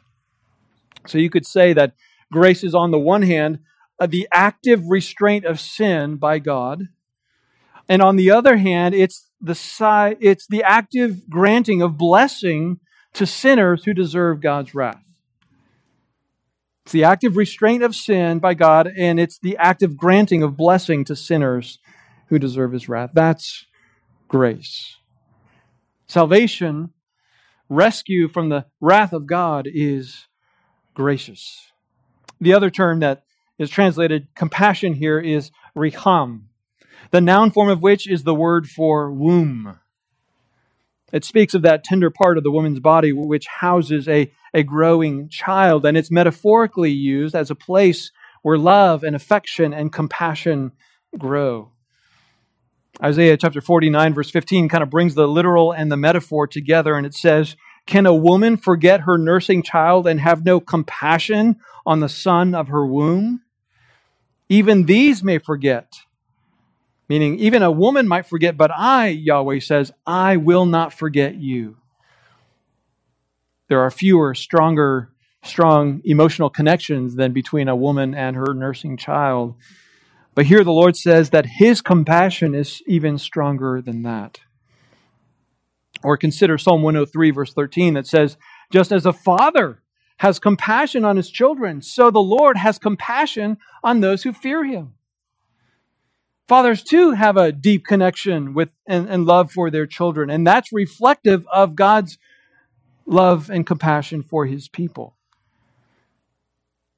[1.06, 1.94] So you could say that
[2.32, 3.58] grace is, on the one hand,
[4.00, 6.84] uh, the active restraint of sin by God.
[7.88, 12.78] And on the other hand, it's the, si- it's the active granting of blessing
[13.14, 15.02] to sinners who deserve God's wrath.
[16.84, 21.04] It's the active restraint of sin by God, and it's the active granting of blessing
[21.04, 21.78] to sinners
[22.28, 23.10] who deserve his wrath.
[23.12, 23.66] That's
[24.32, 24.96] grace.
[26.08, 26.88] Salvation,
[27.68, 30.26] rescue from the wrath of God, is
[30.94, 31.70] gracious.
[32.40, 33.24] The other term that
[33.58, 36.44] is translated compassion here is riham,
[37.10, 39.78] the noun form of which is the word for womb.
[41.12, 45.28] It speaks of that tender part of the woman's body which houses a, a growing
[45.28, 50.72] child, and it's metaphorically used as a place where love and affection and compassion
[51.18, 51.72] grow.
[53.00, 57.06] Isaiah chapter 49, verse 15, kind of brings the literal and the metaphor together, and
[57.06, 62.08] it says, Can a woman forget her nursing child and have no compassion on the
[62.08, 63.42] son of her womb?
[64.48, 65.94] Even these may forget.
[67.08, 71.76] Meaning, even a woman might forget, but I, Yahweh says, I will not forget you.
[73.68, 75.10] There are fewer, stronger,
[75.42, 79.54] strong emotional connections than between a woman and her nursing child.
[80.34, 84.40] But here the Lord says that his compassion is even stronger than that.
[86.02, 88.36] Or consider Psalm 103, verse 13, that says,
[88.70, 89.82] Just as a father
[90.18, 94.94] has compassion on his children, so the Lord has compassion on those who fear him.
[96.48, 100.72] Fathers, too, have a deep connection with and, and love for their children, and that's
[100.72, 102.18] reflective of God's
[103.06, 105.16] love and compassion for his people.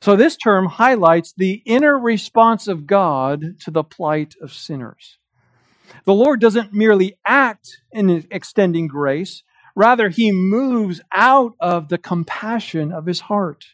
[0.04, 5.16] So, this term highlights the inner response of God to the plight of sinners.
[6.04, 12.92] The Lord doesn't merely act in extending grace, rather, he moves out of the compassion
[12.92, 13.64] of his heart.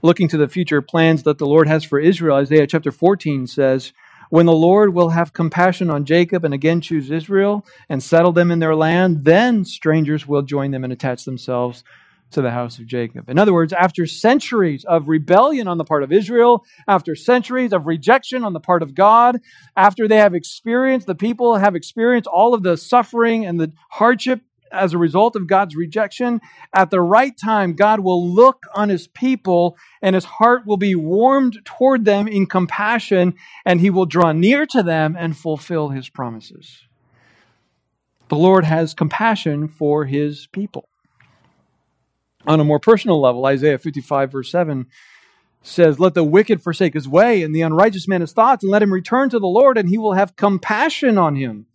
[0.00, 3.92] Looking to the future plans that the Lord has for Israel, Isaiah chapter 14 says,
[4.30, 8.50] When the Lord will have compassion on Jacob and again choose Israel and settle them
[8.50, 11.84] in their land, then strangers will join them and attach themselves
[12.32, 13.28] to the house of Jacob.
[13.28, 17.86] In other words, after centuries of rebellion on the part of Israel, after centuries of
[17.86, 19.40] rejection on the part of God,
[19.76, 24.40] after they have experienced, the people have experienced all of the suffering and the hardship
[24.72, 26.40] as a result of God's rejection,
[26.74, 30.94] at the right time, God will look on his people and his heart will be
[30.94, 36.08] warmed toward them in compassion and he will draw near to them and fulfill his
[36.08, 36.88] promises.
[38.28, 40.88] the Lord has compassion for his people.
[42.46, 44.86] On a more personal level, Isaiah 55, verse 7
[45.62, 48.82] says, Let the wicked forsake his way, and the unrighteous man his thoughts, and let
[48.82, 51.66] him return to the Lord, and he will have compassion on him,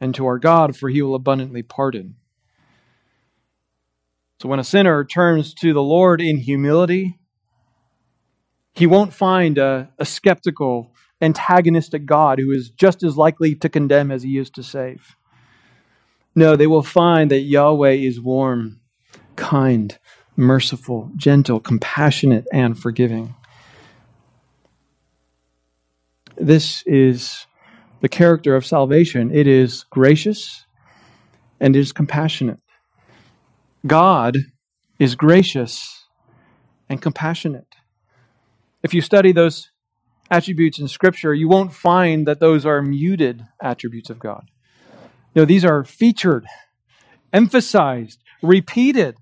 [0.00, 2.14] and to our God, for he will abundantly pardon.
[4.40, 7.18] So when a sinner turns to the Lord in humility,
[8.72, 14.12] he won't find a, a skeptical, antagonistic God who is just as likely to condemn
[14.12, 15.16] as he is to save.
[16.36, 18.78] No, they will find that Yahweh is warm,
[19.38, 19.98] kind,
[20.36, 23.34] merciful, gentle, compassionate, and forgiving.
[26.36, 27.46] This is
[28.00, 29.30] the character of salvation.
[29.30, 30.66] It is gracious
[31.58, 32.60] and it is compassionate.
[33.86, 34.36] God
[34.98, 36.06] is gracious
[36.88, 37.74] and compassionate.
[38.82, 39.70] If you study those
[40.30, 44.50] attributes in Scripture, you won't find that those are muted attributes of God.
[45.34, 46.46] No, these are featured,
[47.32, 49.16] emphasized, repeated.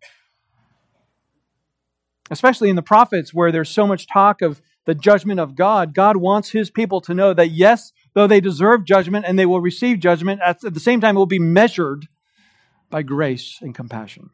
[2.30, 6.16] Especially in the prophets, where there's so much talk of the judgment of God, God
[6.16, 10.00] wants his people to know that yes, though they deserve judgment and they will receive
[10.00, 12.08] judgment, at the same time it will be measured
[12.90, 14.30] by grace and compassion.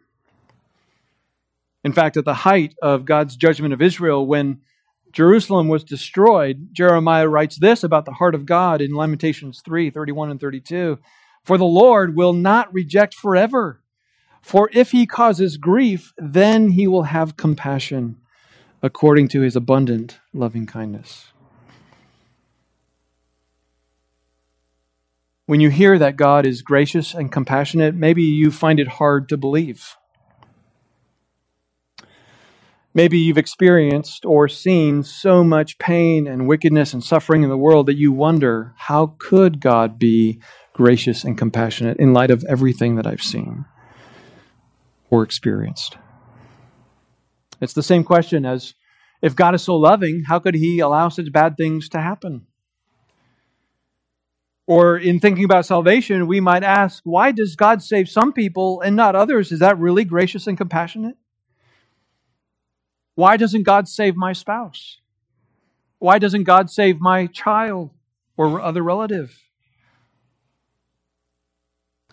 [1.85, 4.61] In fact, at the height of God's judgment of Israel, when
[5.13, 10.31] Jerusalem was destroyed, Jeremiah writes this about the heart of God in Lamentations 3 31
[10.31, 10.99] and 32.
[11.45, 13.82] For the Lord will not reject forever.
[14.43, 18.17] For if he causes grief, then he will have compassion
[18.83, 21.29] according to his abundant loving kindness.
[25.47, 29.37] When you hear that God is gracious and compassionate, maybe you find it hard to
[29.37, 29.97] believe.
[32.95, 37.87] Maybe you've experienced or seen so much pain and wickedness and suffering in the world
[37.87, 40.41] that you wonder, how could God be
[40.75, 43.65] gracious and compassionate in light of everything that I've seen
[45.13, 45.99] or experienced?
[47.61, 48.75] It's the same question as
[49.21, 52.47] if God is so loving, how could he allow such bad things to happen?
[54.67, 58.97] Or in thinking about salvation, we might ask, why does God save some people and
[58.97, 59.53] not others?
[59.53, 61.17] Is that really gracious and compassionate?
[63.15, 64.99] Why doesn't God save my spouse?
[65.99, 67.91] Why doesn't God save my child
[68.37, 69.39] or other relative?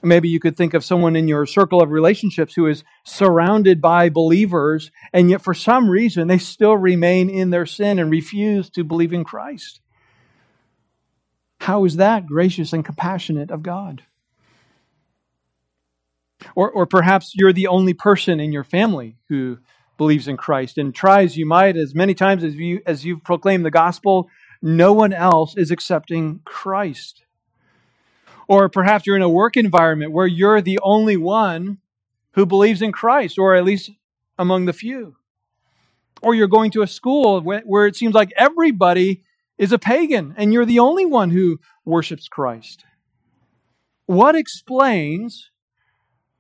[0.02, 4.10] Maybe you could think of someone in your circle of relationships who is surrounded by
[4.10, 8.84] believers, and yet for some reason they still remain in their sin and refuse to
[8.84, 9.82] believe in Christ.
[11.60, 14.04] How is that gracious and compassionate of God?
[16.56, 19.58] Or, or perhaps you're the only person in your family who
[19.98, 20.78] believes in Christ.
[20.78, 24.30] And tries you might, as many times as you as you've proclaimed the gospel,
[24.62, 27.24] no one else is accepting Christ.
[28.50, 31.78] Or perhaps you're in a work environment where you're the only one
[32.32, 33.92] who believes in Christ, or at least
[34.40, 35.18] among the few.
[36.24, 39.24] Or you're going to a school where it seems like everybody
[39.60, 42.86] is a pagan and you're the only one who worships Christ.
[44.08, 45.52] What explains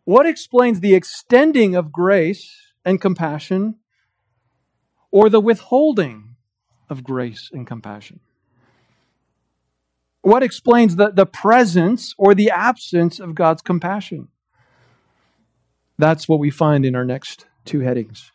[0.03, 3.76] what explains the extending of grace and compassion
[5.12, 6.36] or the withholding
[6.89, 8.20] of grace and compassion?
[10.22, 14.28] What explains the, the presence or the absence of God's compassion?
[15.97, 18.32] That's what we find in our next two headings.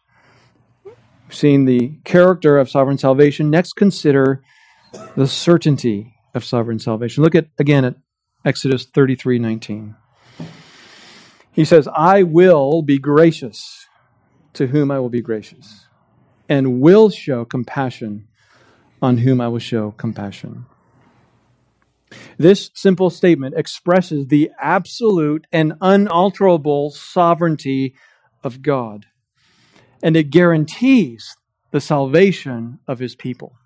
[0.85, 0.95] We've
[1.31, 3.51] seen the character of sovereign salvation.
[3.51, 4.43] Next, consider
[5.17, 7.23] the certainty of sovereign salvation.
[7.25, 7.97] Look at again at
[8.45, 9.97] Exodus 33 19.
[11.53, 13.87] He says, I will be gracious
[14.55, 15.87] to whom I will be gracious,
[16.49, 18.29] and will show compassion
[19.01, 20.67] on whom I will show compassion.
[22.39, 27.95] This simple statement expresses the absolute and unalterable sovereignty
[28.43, 29.07] of God,
[30.03, 31.37] and it guarantees
[31.71, 33.57] the salvation of his people.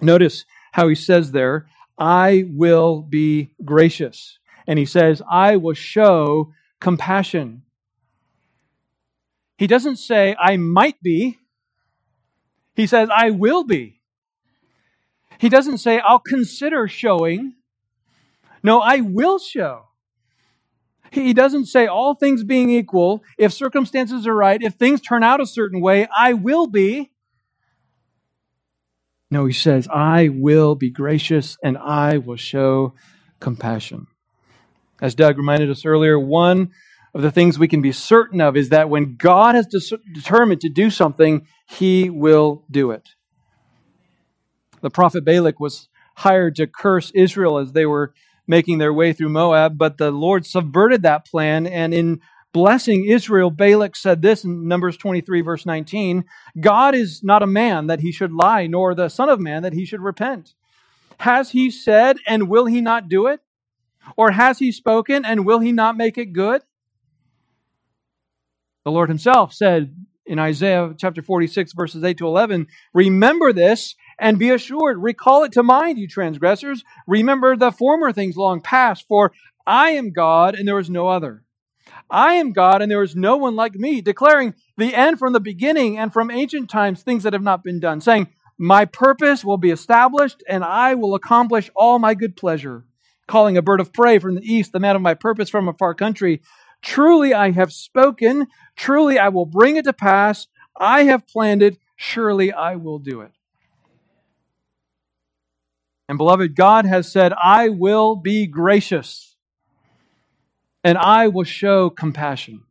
[0.00, 1.66] Notice how he says there,
[1.98, 4.38] I will be gracious.
[4.66, 7.62] And he says, I will show compassion.
[9.56, 11.38] He doesn't say, I might be.
[12.74, 14.01] He says, I will be.
[15.42, 17.54] He doesn't say, I'll consider showing.
[18.62, 19.88] No, I will show.
[21.10, 25.40] He doesn't say, all things being equal, if circumstances are right, if things turn out
[25.40, 27.10] a certain way, I will be.
[29.32, 32.94] No, he says, I will be gracious and I will show
[33.40, 34.06] compassion.
[35.00, 36.70] As Doug reminded us earlier, one
[37.14, 40.68] of the things we can be certain of is that when God has determined to
[40.68, 43.08] do something, he will do it.
[44.82, 48.12] The prophet Balak was hired to curse Israel as they were
[48.46, 51.66] making their way through Moab, but the Lord subverted that plan.
[51.66, 52.20] And in
[52.52, 56.24] blessing Israel, Balak said this in Numbers 23, verse 19
[56.60, 59.72] God is not a man that he should lie, nor the Son of Man that
[59.72, 60.54] he should repent.
[61.20, 63.40] Has he said, and will he not do it?
[64.16, 66.62] Or has he spoken, and will he not make it good?
[68.84, 69.94] The Lord himself said
[70.26, 75.02] in Isaiah chapter 46, verses 8 to 11, Remember this and be assured.
[75.02, 76.84] Recall it to mind, you transgressors.
[77.08, 79.32] Remember the former things long past, for
[79.66, 81.42] I am God and there is no other.
[82.08, 85.40] I am God and there is no one like me, declaring the end from the
[85.40, 89.58] beginning and from ancient times things that have not been done, saying, My purpose will
[89.58, 92.84] be established and I will accomplish all my good pleasure.
[93.26, 95.74] Calling a bird of prey from the east, the man of my purpose from a
[95.74, 96.42] far country.
[96.80, 98.46] Truly I have spoken,
[98.76, 100.46] truly I will bring it to pass.
[100.78, 103.32] I have planned it, surely I will do it.
[106.12, 109.34] And beloved, God has said, I will be gracious
[110.84, 112.64] and I will show compassion.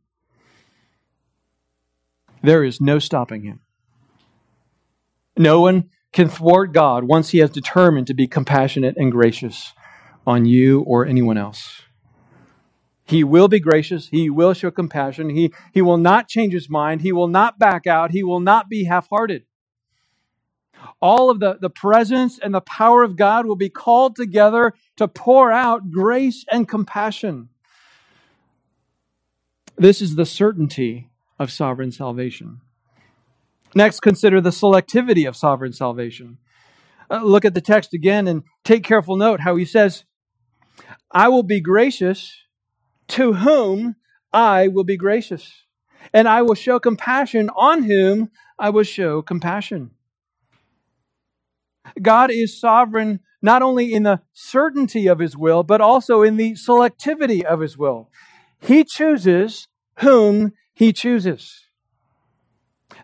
[2.40, 3.58] There is no stopping him.
[5.36, 9.72] No one can thwart God once he has determined to be compassionate and gracious
[10.24, 11.82] on you or anyone else.
[13.04, 14.06] He will be gracious.
[14.06, 15.30] He will show compassion.
[15.30, 17.00] He, he will not change his mind.
[17.00, 18.12] He will not back out.
[18.12, 19.46] He will not be half hearted.
[21.00, 25.08] All of the, the presence and the power of God will be called together to
[25.08, 27.48] pour out grace and compassion.
[29.76, 31.08] This is the certainty
[31.38, 32.60] of sovereign salvation.
[33.74, 36.38] Next, consider the selectivity of sovereign salvation.
[37.10, 40.04] Uh, look at the text again and take careful note how he says,
[41.10, 42.32] I will be gracious
[43.08, 43.96] to whom
[44.32, 45.64] I will be gracious,
[46.12, 49.90] and I will show compassion on whom I will show compassion.
[52.00, 56.52] God is sovereign not only in the certainty of his will, but also in the
[56.52, 58.08] selectivity of his will.
[58.60, 59.66] He chooses
[59.98, 61.66] whom he chooses.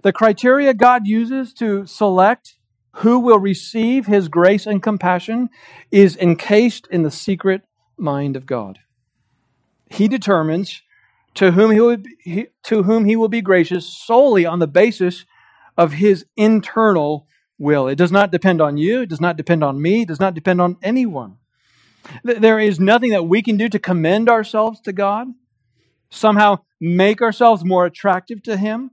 [0.03, 2.55] The criteria God uses to select
[2.93, 5.51] who will receive his grace and compassion
[5.91, 7.63] is encased in the secret
[7.97, 8.79] mind of God.
[9.91, 10.83] He determines
[11.35, 15.25] to whom he, will be, to whom he will be gracious solely on the basis
[15.77, 17.27] of his internal
[17.59, 17.89] will.
[17.89, 20.35] It does not depend on you, it does not depend on me, it does not
[20.35, 21.37] depend on anyone.
[22.23, 25.29] There is nothing that we can do to commend ourselves to God,
[26.11, 28.93] somehow make ourselves more attractive to Him.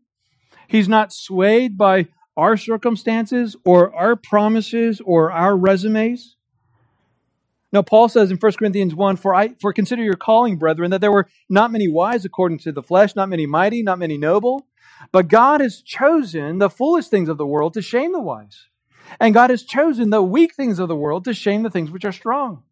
[0.67, 6.35] He's not swayed by our circumstances or our promises or our resumes.
[7.71, 11.01] Now, Paul says in 1 Corinthians 1 for, I, for consider your calling, brethren, that
[11.01, 14.65] there were not many wise according to the flesh, not many mighty, not many noble,
[15.11, 18.67] but God has chosen the foolish things of the world to shame the wise.
[19.19, 22.05] And God has chosen the weak things of the world to shame the things which
[22.05, 22.63] are strong.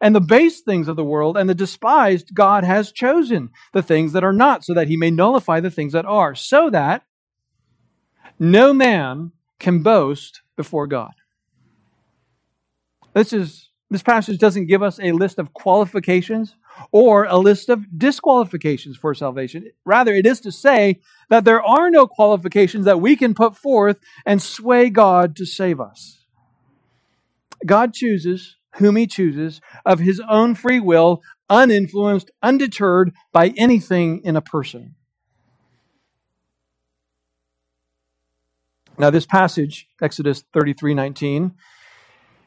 [0.00, 4.12] And the base things of the world and the despised, God has chosen the things
[4.12, 7.04] that are not, so that he may nullify the things that are, so that
[8.38, 11.12] no man can boast before God.
[13.12, 16.56] This is this passage doesn't give us a list of qualifications
[16.90, 19.70] or a list of disqualifications for salvation.
[19.84, 23.98] Rather, it is to say that there are no qualifications that we can put forth
[24.24, 26.24] and sway God to save us.
[27.64, 34.36] God chooses whom he chooses of his own free will, uninfluenced, undeterred by anything in
[34.36, 34.94] a person.
[38.98, 41.52] Now, this passage, Exodus 33 19,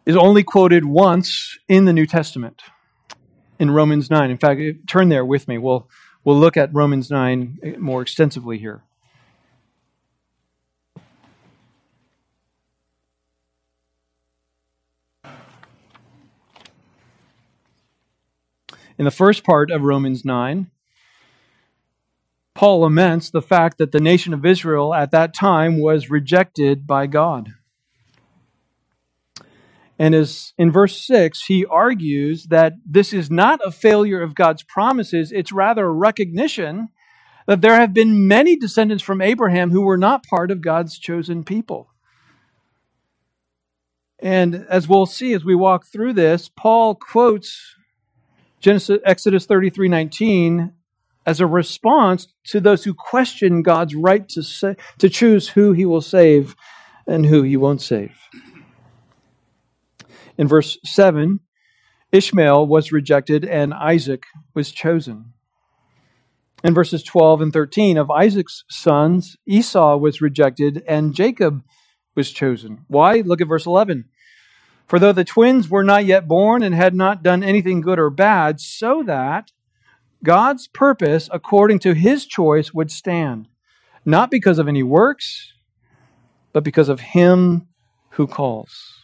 [0.05, 2.61] is only quoted once in the New Testament
[3.59, 4.29] in Romans 9.
[4.29, 5.57] In fact, turn there with me.
[5.57, 5.89] We'll,
[6.23, 8.83] we'll look at Romans 9 more extensively here.
[18.97, 20.71] In the first part of Romans 9,
[22.53, 27.05] Paul laments the fact that the nation of Israel at that time was rejected by
[27.05, 27.53] God.
[29.97, 34.63] And as in verse 6, he argues that this is not a failure of God's
[34.63, 36.89] promises, it's rather a recognition
[37.47, 41.43] that there have been many descendants from Abraham who were not part of God's chosen
[41.43, 41.89] people.
[44.19, 47.75] And as we'll see as we walk through this, Paul quotes
[48.59, 50.71] Genesis Exodus 33:19
[51.25, 55.85] as a response to those who question God's right to say, to choose who he
[55.85, 56.55] will save
[57.07, 58.15] and who he won't save.
[60.37, 61.39] In verse 7,
[62.11, 65.33] Ishmael was rejected and Isaac was chosen.
[66.63, 71.63] In verses 12 and 13, of Isaac's sons, Esau was rejected and Jacob
[72.15, 72.85] was chosen.
[72.87, 73.21] Why?
[73.21, 74.05] Look at verse 11.
[74.87, 78.09] For though the twins were not yet born and had not done anything good or
[78.09, 79.51] bad, so that
[80.23, 83.47] God's purpose according to his choice would stand,
[84.05, 85.53] not because of any works,
[86.53, 87.67] but because of him
[88.11, 88.94] who calls.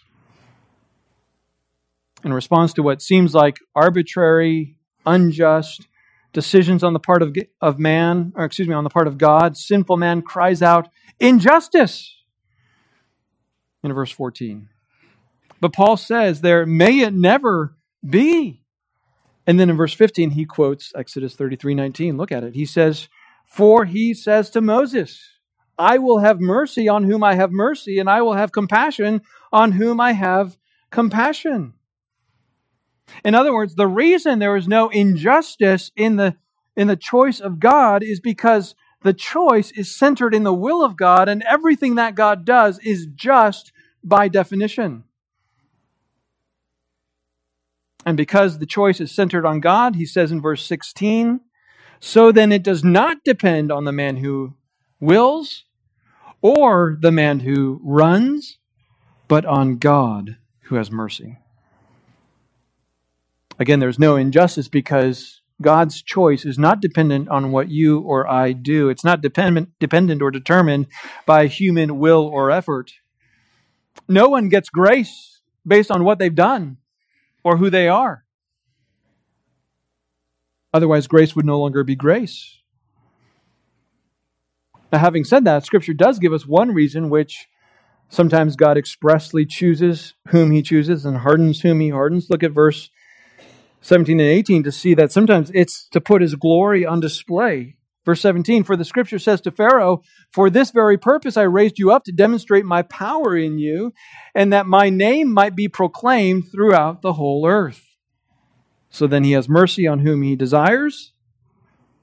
[2.24, 5.88] In response to what seems like arbitrary, unjust
[6.34, 9.58] decisions on the part of, of man, or excuse me, on the part of God,
[9.58, 12.16] sinful man cries out, Injustice!
[13.84, 14.70] In verse 14.
[15.60, 17.76] But Paul says there, may it never
[18.08, 18.64] be.
[19.48, 22.18] And then in verse 15, he quotes Exodus 33 19.
[22.18, 22.56] Look at it.
[22.56, 23.08] He says,
[23.46, 25.20] For he says to Moses,
[25.78, 29.72] I will have mercy on whom I have mercy, and I will have compassion on
[29.72, 30.58] whom I have
[30.92, 31.74] compassion.
[33.24, 36.36] In other words, the reason there is no injustice in the,
[36.76, 40.96] in the choice of God is because the choice is centered in the will of
[40.96, 43.72] God, and everything that God does is just
[44.04, 45.04] by definition.
[48.06, 51.42] And because the choice is centered on God, he says in verse 16,
[52.00, 54.56] so then it does not depend on the man who
[55.00, 55.66] wills
[56.42, 58.58] or the man who runs,
[59.28, 61.38] but on God who has mercy.
[63.62, 68.54] Again, there's no injustice because God's choice is not dependent on what you or I
[68.54, 68.90] do.
[68.90, 70.88] It's not dependent, dependent or determined
[71.28, 72.94] by human will or effort.
[74.08, 76.78] No one gets grace based on what they've done
[77.44, 78.26] or who they are.
[80.74, 82.62] Otherwise, grace would no longer be grace.
[84.92, 87.48] Now, having said that, Scripture does give us one reason which
[88.10, 92.28] sometimes God expressly chooses whom he chooses and hardens whom he hardens.
[92.28, 92.90] Look at verse
[93.82, 97.76] 17 and 18 to see that sometimes it's to put his glory on display.
[98.06, 100.02] Verse 17, for the scripture says to Pharaoh,
[100.32, 103.94] For this very purpose I raised you up to demonstrate my power in you,
[104.34, 107.84] and that my name might be proclaimed throughout the whole earth.
[108.90, 111.14] So then he has mercy on whom he desires,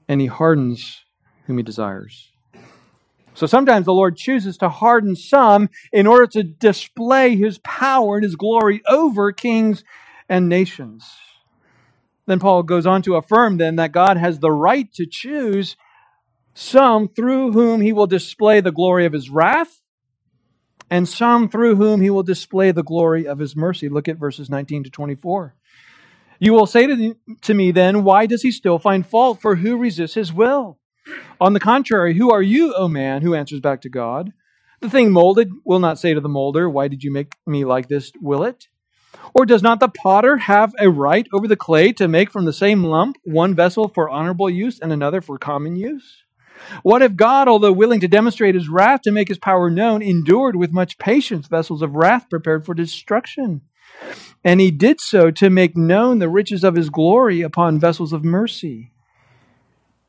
[0.07, 1.03] and he hardens
[1.45, 2.31] whom he desires.
[3.33, 8.23] So sometimes the Lord chooses to harden some in order to display his power and
[8.23, 9.83] his glory over kings
[10.27, 11.05] and nations.
[12.29, 15.75] Then Paul goes on to affirm then that God has the right to choose
[16.53, 19.81] some through whom he will display the glory of his wrath,
[20.91, 23.89] and some through whom he will display the glory of his mercy.
[23.89, 25.55] Look at verses 19 to 24.
[26.39, 29.41] You will say to, to me then, Why does he still find fault?
[29.41, 30.77] For who resists his will?
[31.41, 34.33] On the contrary, who are you, O man, who answers back to God?
[34.81, 37.87] The thing molded will not say to the molder, Why did you make me like
[37.87, 38.67] this, will it?
[39.33, 42.53] Or does not the potter have a right over the clay to make from the
[42.53, 46.23] same lump one vessel for honorable use and another for common use?
[46.83, 50.55] What if God, although willing to demonstrate his wrath to make his power known, endured
[50.55, 53.61] with much patience vessels of wrath prepared for destruction?
[54.43, 58.23] And he did so to make known the riches of his glory upon vessels of
[58.23, 58.91] mercy,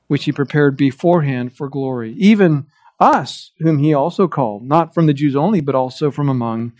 [0.07, 2.15] which he prepared beforehand for glory.
[2.19, 2.67] Even
[2.99, 6.73] us, whom he also called, not from the Jews only, but also from among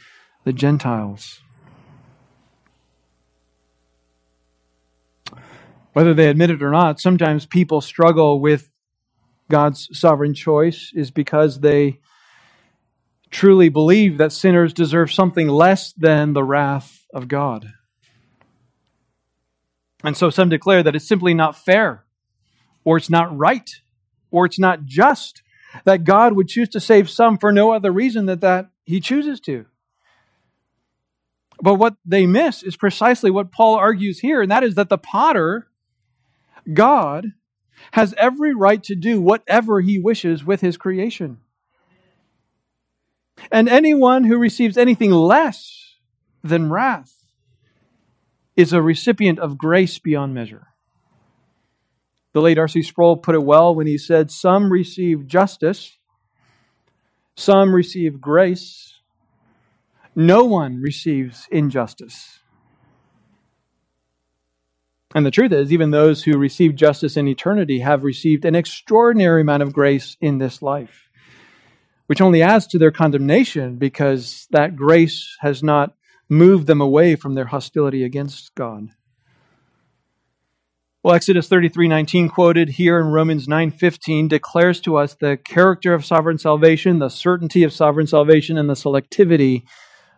[0.45, 1.41] the Gentiles.
[5.93, 8.71] Whether they admit it or not, sometimes people struggle with
[9.49, 11.99] God's sovereign choice is because they
[13.31, 17.73] truly believe that sinners deserve something less than the wrath of God.
[20.03, 22.05] And so some declare that it's simply not fair,
[22.85, 23.71] or it's not right,
[24.31, 25.43] or it's not just
[25.85, 29.41] that God would choose to save some for no other reason than that he chooses
[29.41, 29.67] to.
[31.63, 34.99] But what they miss is precisely what Paul argues here, and that is that the
[34.99, 35.69] potter,
[36.73, 37.27] God,
[37.93, 41.39] has every right to do whatever he wishes with his creation.
[43.51, 45.97] And anyone who receives anything less
[46.43, 47.15] than wrath
[48.57, 50.69] is a recipient of grace beyond measure.
[52.33, 52.83] The late R.C.
[52.83, 55.97] Sproul put it well when he said, Some receive justice,
[57.37, 59.01] some receive grace,
[60.15, 62.40] no one receives injustice.
[65.15, 69.41] And the truth is, even those who receive justice in eternity have received an extraordinary
[69.41, 71.11] amount of grace in this life,
[72.07, 75.95] which only adds to their condemnation because that grace has not
[76.29, 78.91] moved them away from their hostility against God.
[81.03, 86.39] Well, Exodus 33:19 quoted here in Romans 9:15 declares to us the character of sovereign
[86.39, 89.65] salvation, the certainty of sovereign salvation and the selectivity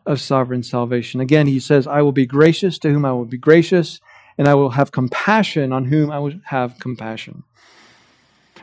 [0.04, 1.20] of sovereign salvation.
[1.20, 4.00] Again, he says, "I will be gracious to whom I will be gracious,
[4.38, 7.44] and I will have compassion on whom I will have compassion.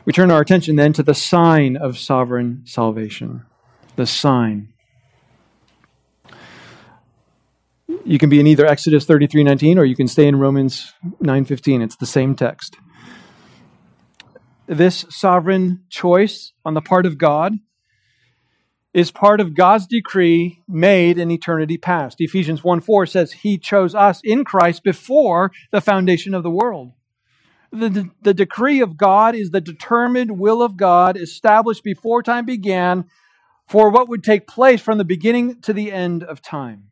[0.04, 3.44] We turn our attention then to the sign of sovereign salvation.
[3.96, 4.72] The sign.
[8.04, 11.82] You can be in either Exodus 33:19 or you can stay in Romans 9:15.
[11.82, 12.76] It's the same text.
[14.66, 17.58] This sovereign choice on the part of God
[18.92, 22.20] is part of God's decree made in eternity past.
[22.20, 26.92] Ephesians 1 4 says, He chose us in Christ before the foundation of the world.
[27.72, 32.44] The, the, the, decree of God is the determined will of God established before time
[32.44, 33.04] began
[33.68, 36.90] for what would take place from the beginning to the end of time.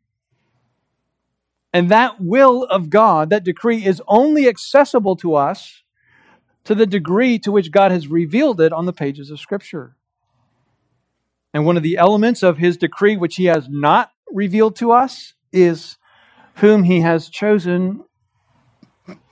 [1.73, 5.83] And that will of God, that decree, is only accessible to us
[6.63, 9.97] to the degree to which God has revealed it on the pages of Scripture.
[11.53, 15.33] And one of the elements of his decree, which he has not revealed to us,
[15.51, 15.97] is
[16.55, 18.03] whom he has chosen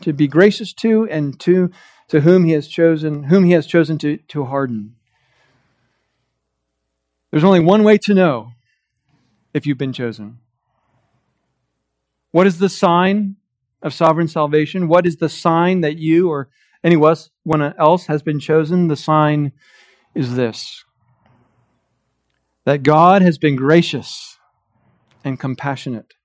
[0.01, 1.69] to be gracious to and to,
[2.07, 4.95] to whom he has chosen, whom he has chosen to, to harden.
[7.31, 8.53] There's only one way to know
[9.53, 10.39] if you've been chosen.
[12.31, 13.35] What is the sign
[13.81, 14.87] of sovereign salvation?
[14.87, 16.49] What is the sign that you or
[16.83, 18.87] anyone else has been chosen?
[18.87, 19.51] The sign
[20.15, 20.83] is this
[22.67, 24.39] that God has been gracious
[25.23, 26.15] and compassionate,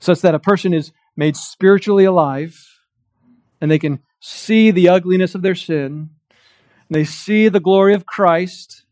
[0.00, 2.60] such that a person is made spiritually alive
[3.60, 6.10] and they can see the ugliness of their sin,
[6.90, 8.84] they see the glory of Christ,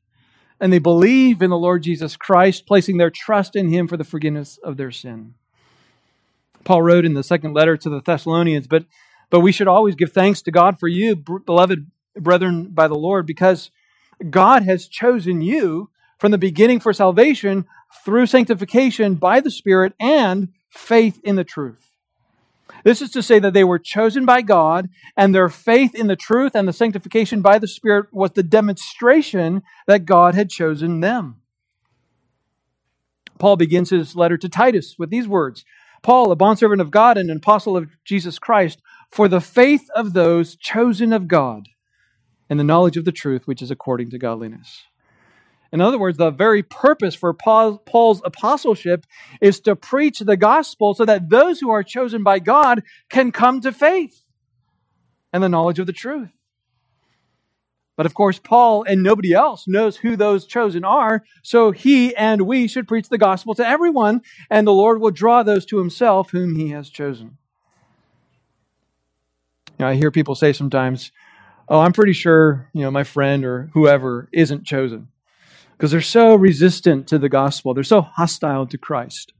[0.60, 4.04] and they believe in the Lord Jesus Christ, placing their trust in Him for the
[4.04, 5.34] forgiveness of their sin.
[6.62, 8.84] Paul wrote in the second letter to the Thessalonians, but,
[9.30, 13.26] but we should always give thanks to God for you, beloved brethren by the Lord,
[13.26, 13.72] because
[14.30, 17.64] God has chosen you from the beginning for salvation
[18.04, 21.84] through sanctification by the Spirit and faith in the truth.
[22.84, 26.16] This is to say that they were chosen by God, and their faith in the
[26.16, 31.40] truth and the sanctification by the Spirit was the demonstration that God had chosen them.
[33.38, 35.64] Paul begins his letter to Titus with these words
[36.02, 40.12] Paul, a bondservant of God and an apostle of Jesus Christ, for the faith of
[40.12, 41.68] those chosen of God
[42.48, 44.84] and the knowledge of the truth which is according to godliness.
[45.70, 49.04] In other words, the very purpose for Paul's apostleship
[49.40, 53.60] is to preach the gospel so that those who are chosen by God can come
[53.60, 54.24] to faith
[55.32, 56.30] and the knowledge of the truth.
[57.96, 62.42] But of course, Paul and nobody else knows who those chosen are, so he and
[62.42, 66.30] we should preach the gospel to everyone, and the Lord will draw those to himself
[66.30, 67.36] whom he has chosen.
[69.78, 71.12] Now, I hear people say sometimes,
[71.68, 75.08] Oh, I'm pretty sure, you know, my friend or whoever isn't chosen
[75.78, 79.32] because they're so resistant to the gospel, they're so hostile to Christ.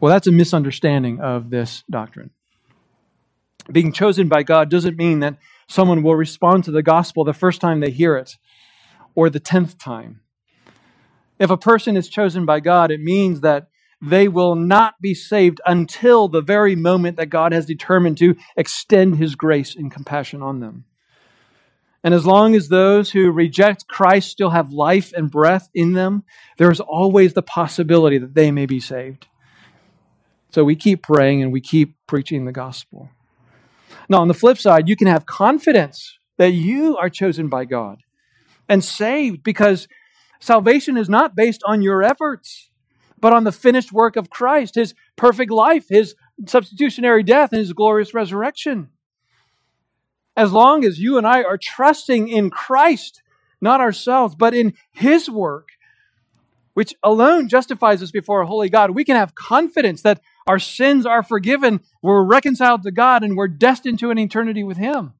[0.00, 2.30] Well, that's a misunderstanding of this doctrine.
[3.70, 5.36] Being chosen by God doesn't mean that
[5.68, 8.36] someone will respond to the gospel the first time they hear it
[9.14, 10.20] or the tenth time.
[11.38, 13.68] If a person is chosen by God, it means that
[14.00, 19.16] they will not be saved until the very moment that God has determined to extend
[19.16, 20.84] his grace and compassion on them.
[22.04, 26.24] And as long as those who reject Christ still have life and breath in them,
[26.58, 29.26] there is always the possibility that they may be saved.
[30.50, 33.08] So we keep praying and we keep preaching the gospel.
[34.10, 38.02] Now, on the flip side, you can have confidence that you are chosen by God
[38.68, 39.88] and saved because
[40.40, 42.70] salvation is not based on your efforts,
[43.18, 46.14] but on the finished work of Christ, his perfect life, his
[46.46, 48.90] substitutionary death, and his glorious resurrection
[50.36, 53.22] as long as you and I are trusting in Christ,
[53.60, 55.68] not ourselves, but in His work,
[56.74, 61.06] which alone justifies us before a holy God, we can have confidence that our sins
[61.06, 65.14] are forgiven, we're reconciled to God, and we're destined to an eternity with Him.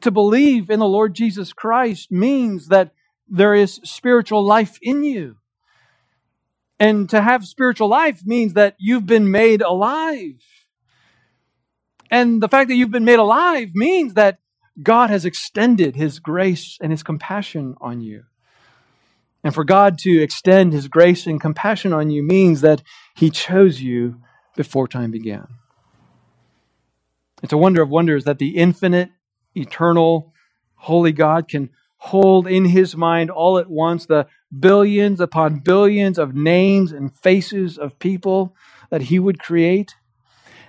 [0.00, 2.92] To believe in the Lord Jesus Christ means that
[3.28, 5.36] there is spiritual life in you.
[6.78, 10.42] And to have spiritual life means that you've been made alive.
[12.10, 14.38] And the fact that you've been made alive means that
[14.82, 18.24] God has extended his grace and his compassion on you.
[19.42, 22.82] And for God to extend his grace and compassion on you means that
[23.14, 24.20] he chose you
[24.56, 25.46] before time began.
[27.42, 29.10] It's a wonder of wonders that the infinite,
[29.54, 30.32] eternal,
[30.74, 34.26] holy God can hold in his mind all at once the
[34.58, 38.54] billions upon billions of names and faces of people
[38.90, 39.94] that he would create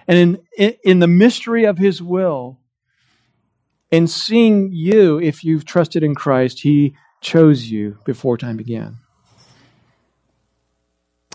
[0.08, 2.60] and in, in the mystery of his will,
[3.92, 8.98] in seeing you, if you've trusted in Christ, he chose you before time began.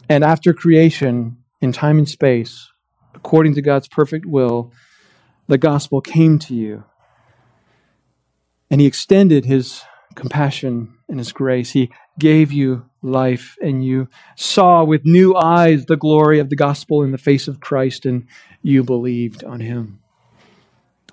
[0.08, 2.68] And after creation, in time and space,
[3.14, 4.72] according to God's perfect will,
[5.46, 6.84] the gospel came to you.
[8.70, 9.82] And he extended his
[10.14, 11.70] compassion and his grace.
[11.70, 17.02] He gave you life, and you saw with new eyes the glory of the gospel
[17.02, 18.26] in the face of Christ, and
[18.62, 20.00] you believed on him.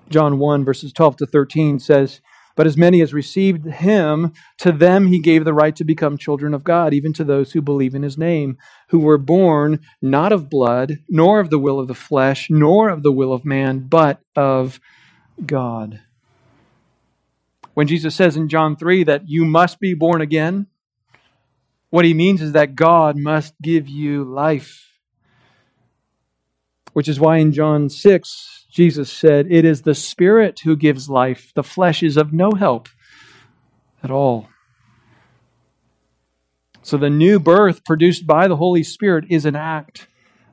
[0.09, 2.21] John 1, verses 12 to 13 says,
[2.55, 6.53] But as many as received him, to them he gave the right to become children
[6.53, 8.57] of God, even to those who believe in his name,
[8.89, 13.03] who were born not of blood, nor of the will of the flesh, nor of
[13.03, 14.79] the will of man, but of
[15.45, 16.01] God.
[17.75, 20.67] When Jesus says in John 3 that you must be born again,
[21.89, 24.85] what he means is that God must give you life.
[26.93, 31.51] Which is why in John 6, Jesus said, It is the Spirit who gives life.
[31.55, 32.89] The flesh is of no help
[34.03, 34.49] at all.
[36.81, 40.07] So the new birth produced by the Holy Spirit is an act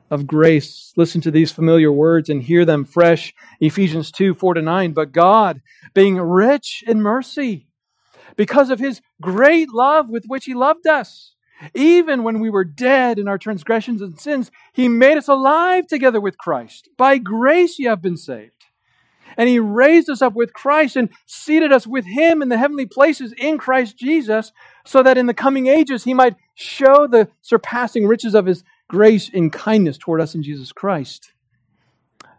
[0.09, 0.93] of grace.
[0.95, 3.33] Listen to these familiar words and hear them fresh.
[3.59, 4.93] Ephesians 2 4 to 9.
[4.93, 5.61] But God,
[5.93, 7.66] being rich in mercy,
[8.37, 11.33] because of his great love with which he loved us,
[11.73, 16.21] even when we were dead in our transgressions and sins, he made us alive together
[16.21, 16.87] with Christ.
[16.97, 18.53] By grace you have been saved.
[19.35, 22.85] And he raised us up with Christ and seated us with him in the heavenly
[22.85, 24.51] places in Christ Jesus,
[24.85, 29.29] so that in the coming ages he might show the surpassing riches of his grace
[29.33, 31.33] and kindness toward us in Jesus Christ.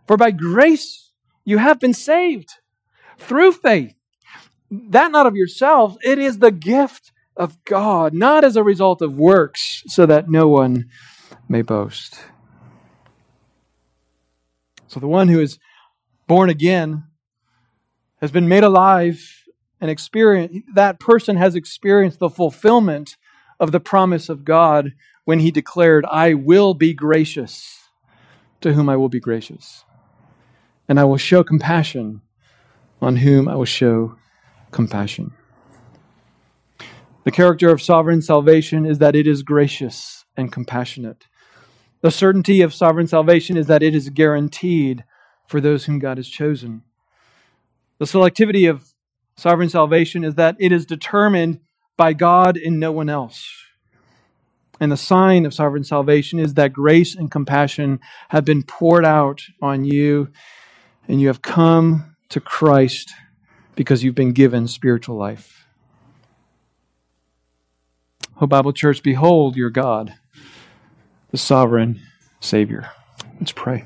[0.07, 1.12] For by grace
[1.44, 2.55] you have been saved
[3.18, 3.97] through faith.
[4.71, 9.16] That not of yourselves, it is the gift of God, not as a result of
[9.16, 10.91] works, so that no one
[11.49, 12.19] may boast.
[14.89, 15.59] So the one who is
[16.27, 17.05] born again
[18.21, 19.45] has been made alive
[19.81, 23.16] and experience that person has experienced the fulfillment
[23.61, 24.93] of the promise of God
[25.25, 27.89] when he declared, I will be gracious
[28.61, 29.85] to whom I will be gracious,
[30.89, 32.23] and I will show compassion
[33.01, 34.16] on whom I will show
[34.71, 35.33] compassion.
[37.25, 41.27] The character of sovereign salvation is that it is gracious and compassionate.
[42.01, 45.05] The certainty of sovereign salvation is that it is guaranteed
[45.47, 46.83] for those whom God has chosen.
[47.99, 48.95] The selectivity of
[49.37, 51.61] sovereign salvation is that it is determined
[51.97, 53.53] by God and no one else.
[54.81, 57.99] And the sign of sovereign salvation is that grace and compassion
[58.29, 60.31] have been poured out on you,
[61.09, 63.12] and you have come to Christ
[63.79, 65.64] because you've been given spiritual life.
[68.41, 70.14] O Bible Church, behold your God,
[71.31, 72.01] the sovereign
[72.41, 72.91] Savior.
[73.39, 73.85] Let's pray.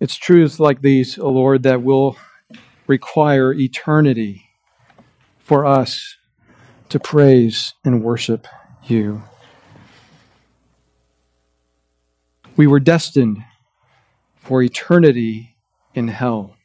[0.00, 2.16] It's truths like these, O Lord, that will
[2.86, 4.44] require eternity
[5.38, 6.16] for us
[6.88, 8.46] to praise and worship
[8.84, 9.22] you.
[12.56, 13.44] We were destined
[14.36, 15.56] for eternity
[15.94, 16.56] in hell,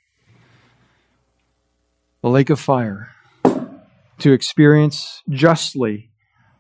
[2.22, 3.12] the lake of fire,
[4.20, 6.10] to experience justly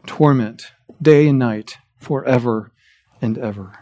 [0.06, 0.72] torment
[1.02, 2.72] day and night forever
[3.22, 3.74] and ever.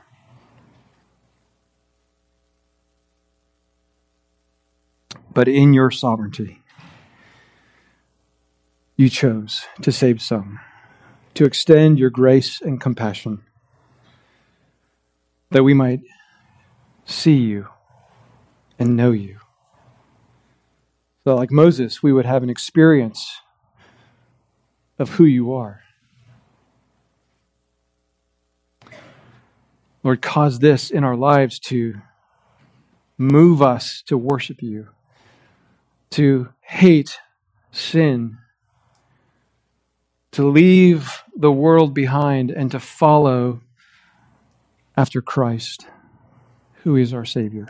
[5.35, 6.63] but in your sovereignty,
[8.95, 10.59] you chose to save some,
[11.33, 13.43] to extend your grace and compassion,
[15.55, 16.01] that we might
[17.05, 17.69] see you
[18.77, 19.37] and know you.
[21.23, 23.39] So, like Moses, we would have an experience
[24.99, 25.79] of who you are.
[30.03, 32.01] Lord, cause this in our lives to
[33.17, 34.89] move us to worship you
[36.11, 37.17] to hate
[37.71, 38.37] sin,
[40.33, 43.61] to leave the world behind, and to follow
[44.97, 45.87] after Christ,
[46.83, 47.67] who is our Savior.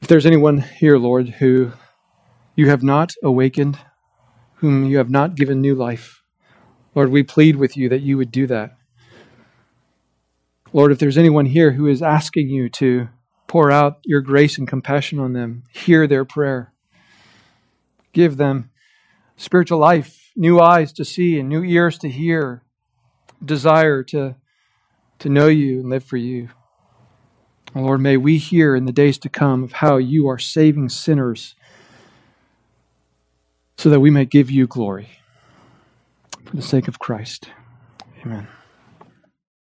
[0.00, 1.72] If there's anyone here, Lord, who
[2.54, 3.78] you have not awakened,
[4.56, 6.22] whom you have not given new life,
[6.94, 8.76] Lord, we plead with you that you would do that.
[10.72, 13.08] Lord, if there's anyone here who is asking you to
[13.48, 15.64] Pour out your grace and compassion on them.
[15.72, 16.74] Hear their prayer.
[18.12, 18.70] Give them
[19.38, 22.62] spiritual life, new eyes to see and new ears to hear,
[23.44, 24.36] desire to,
[25.18, 26.48] to know you and live for you.
[27.74, 30.88] Oh, Lord, may we hear in the days to come of how you are saving
[30.88, 31.56] sinners
[33.76, 35.08] so that we may give you glory
[36.44, 37.50] for the sake of Christ.
[38.24, 38.46] Amen.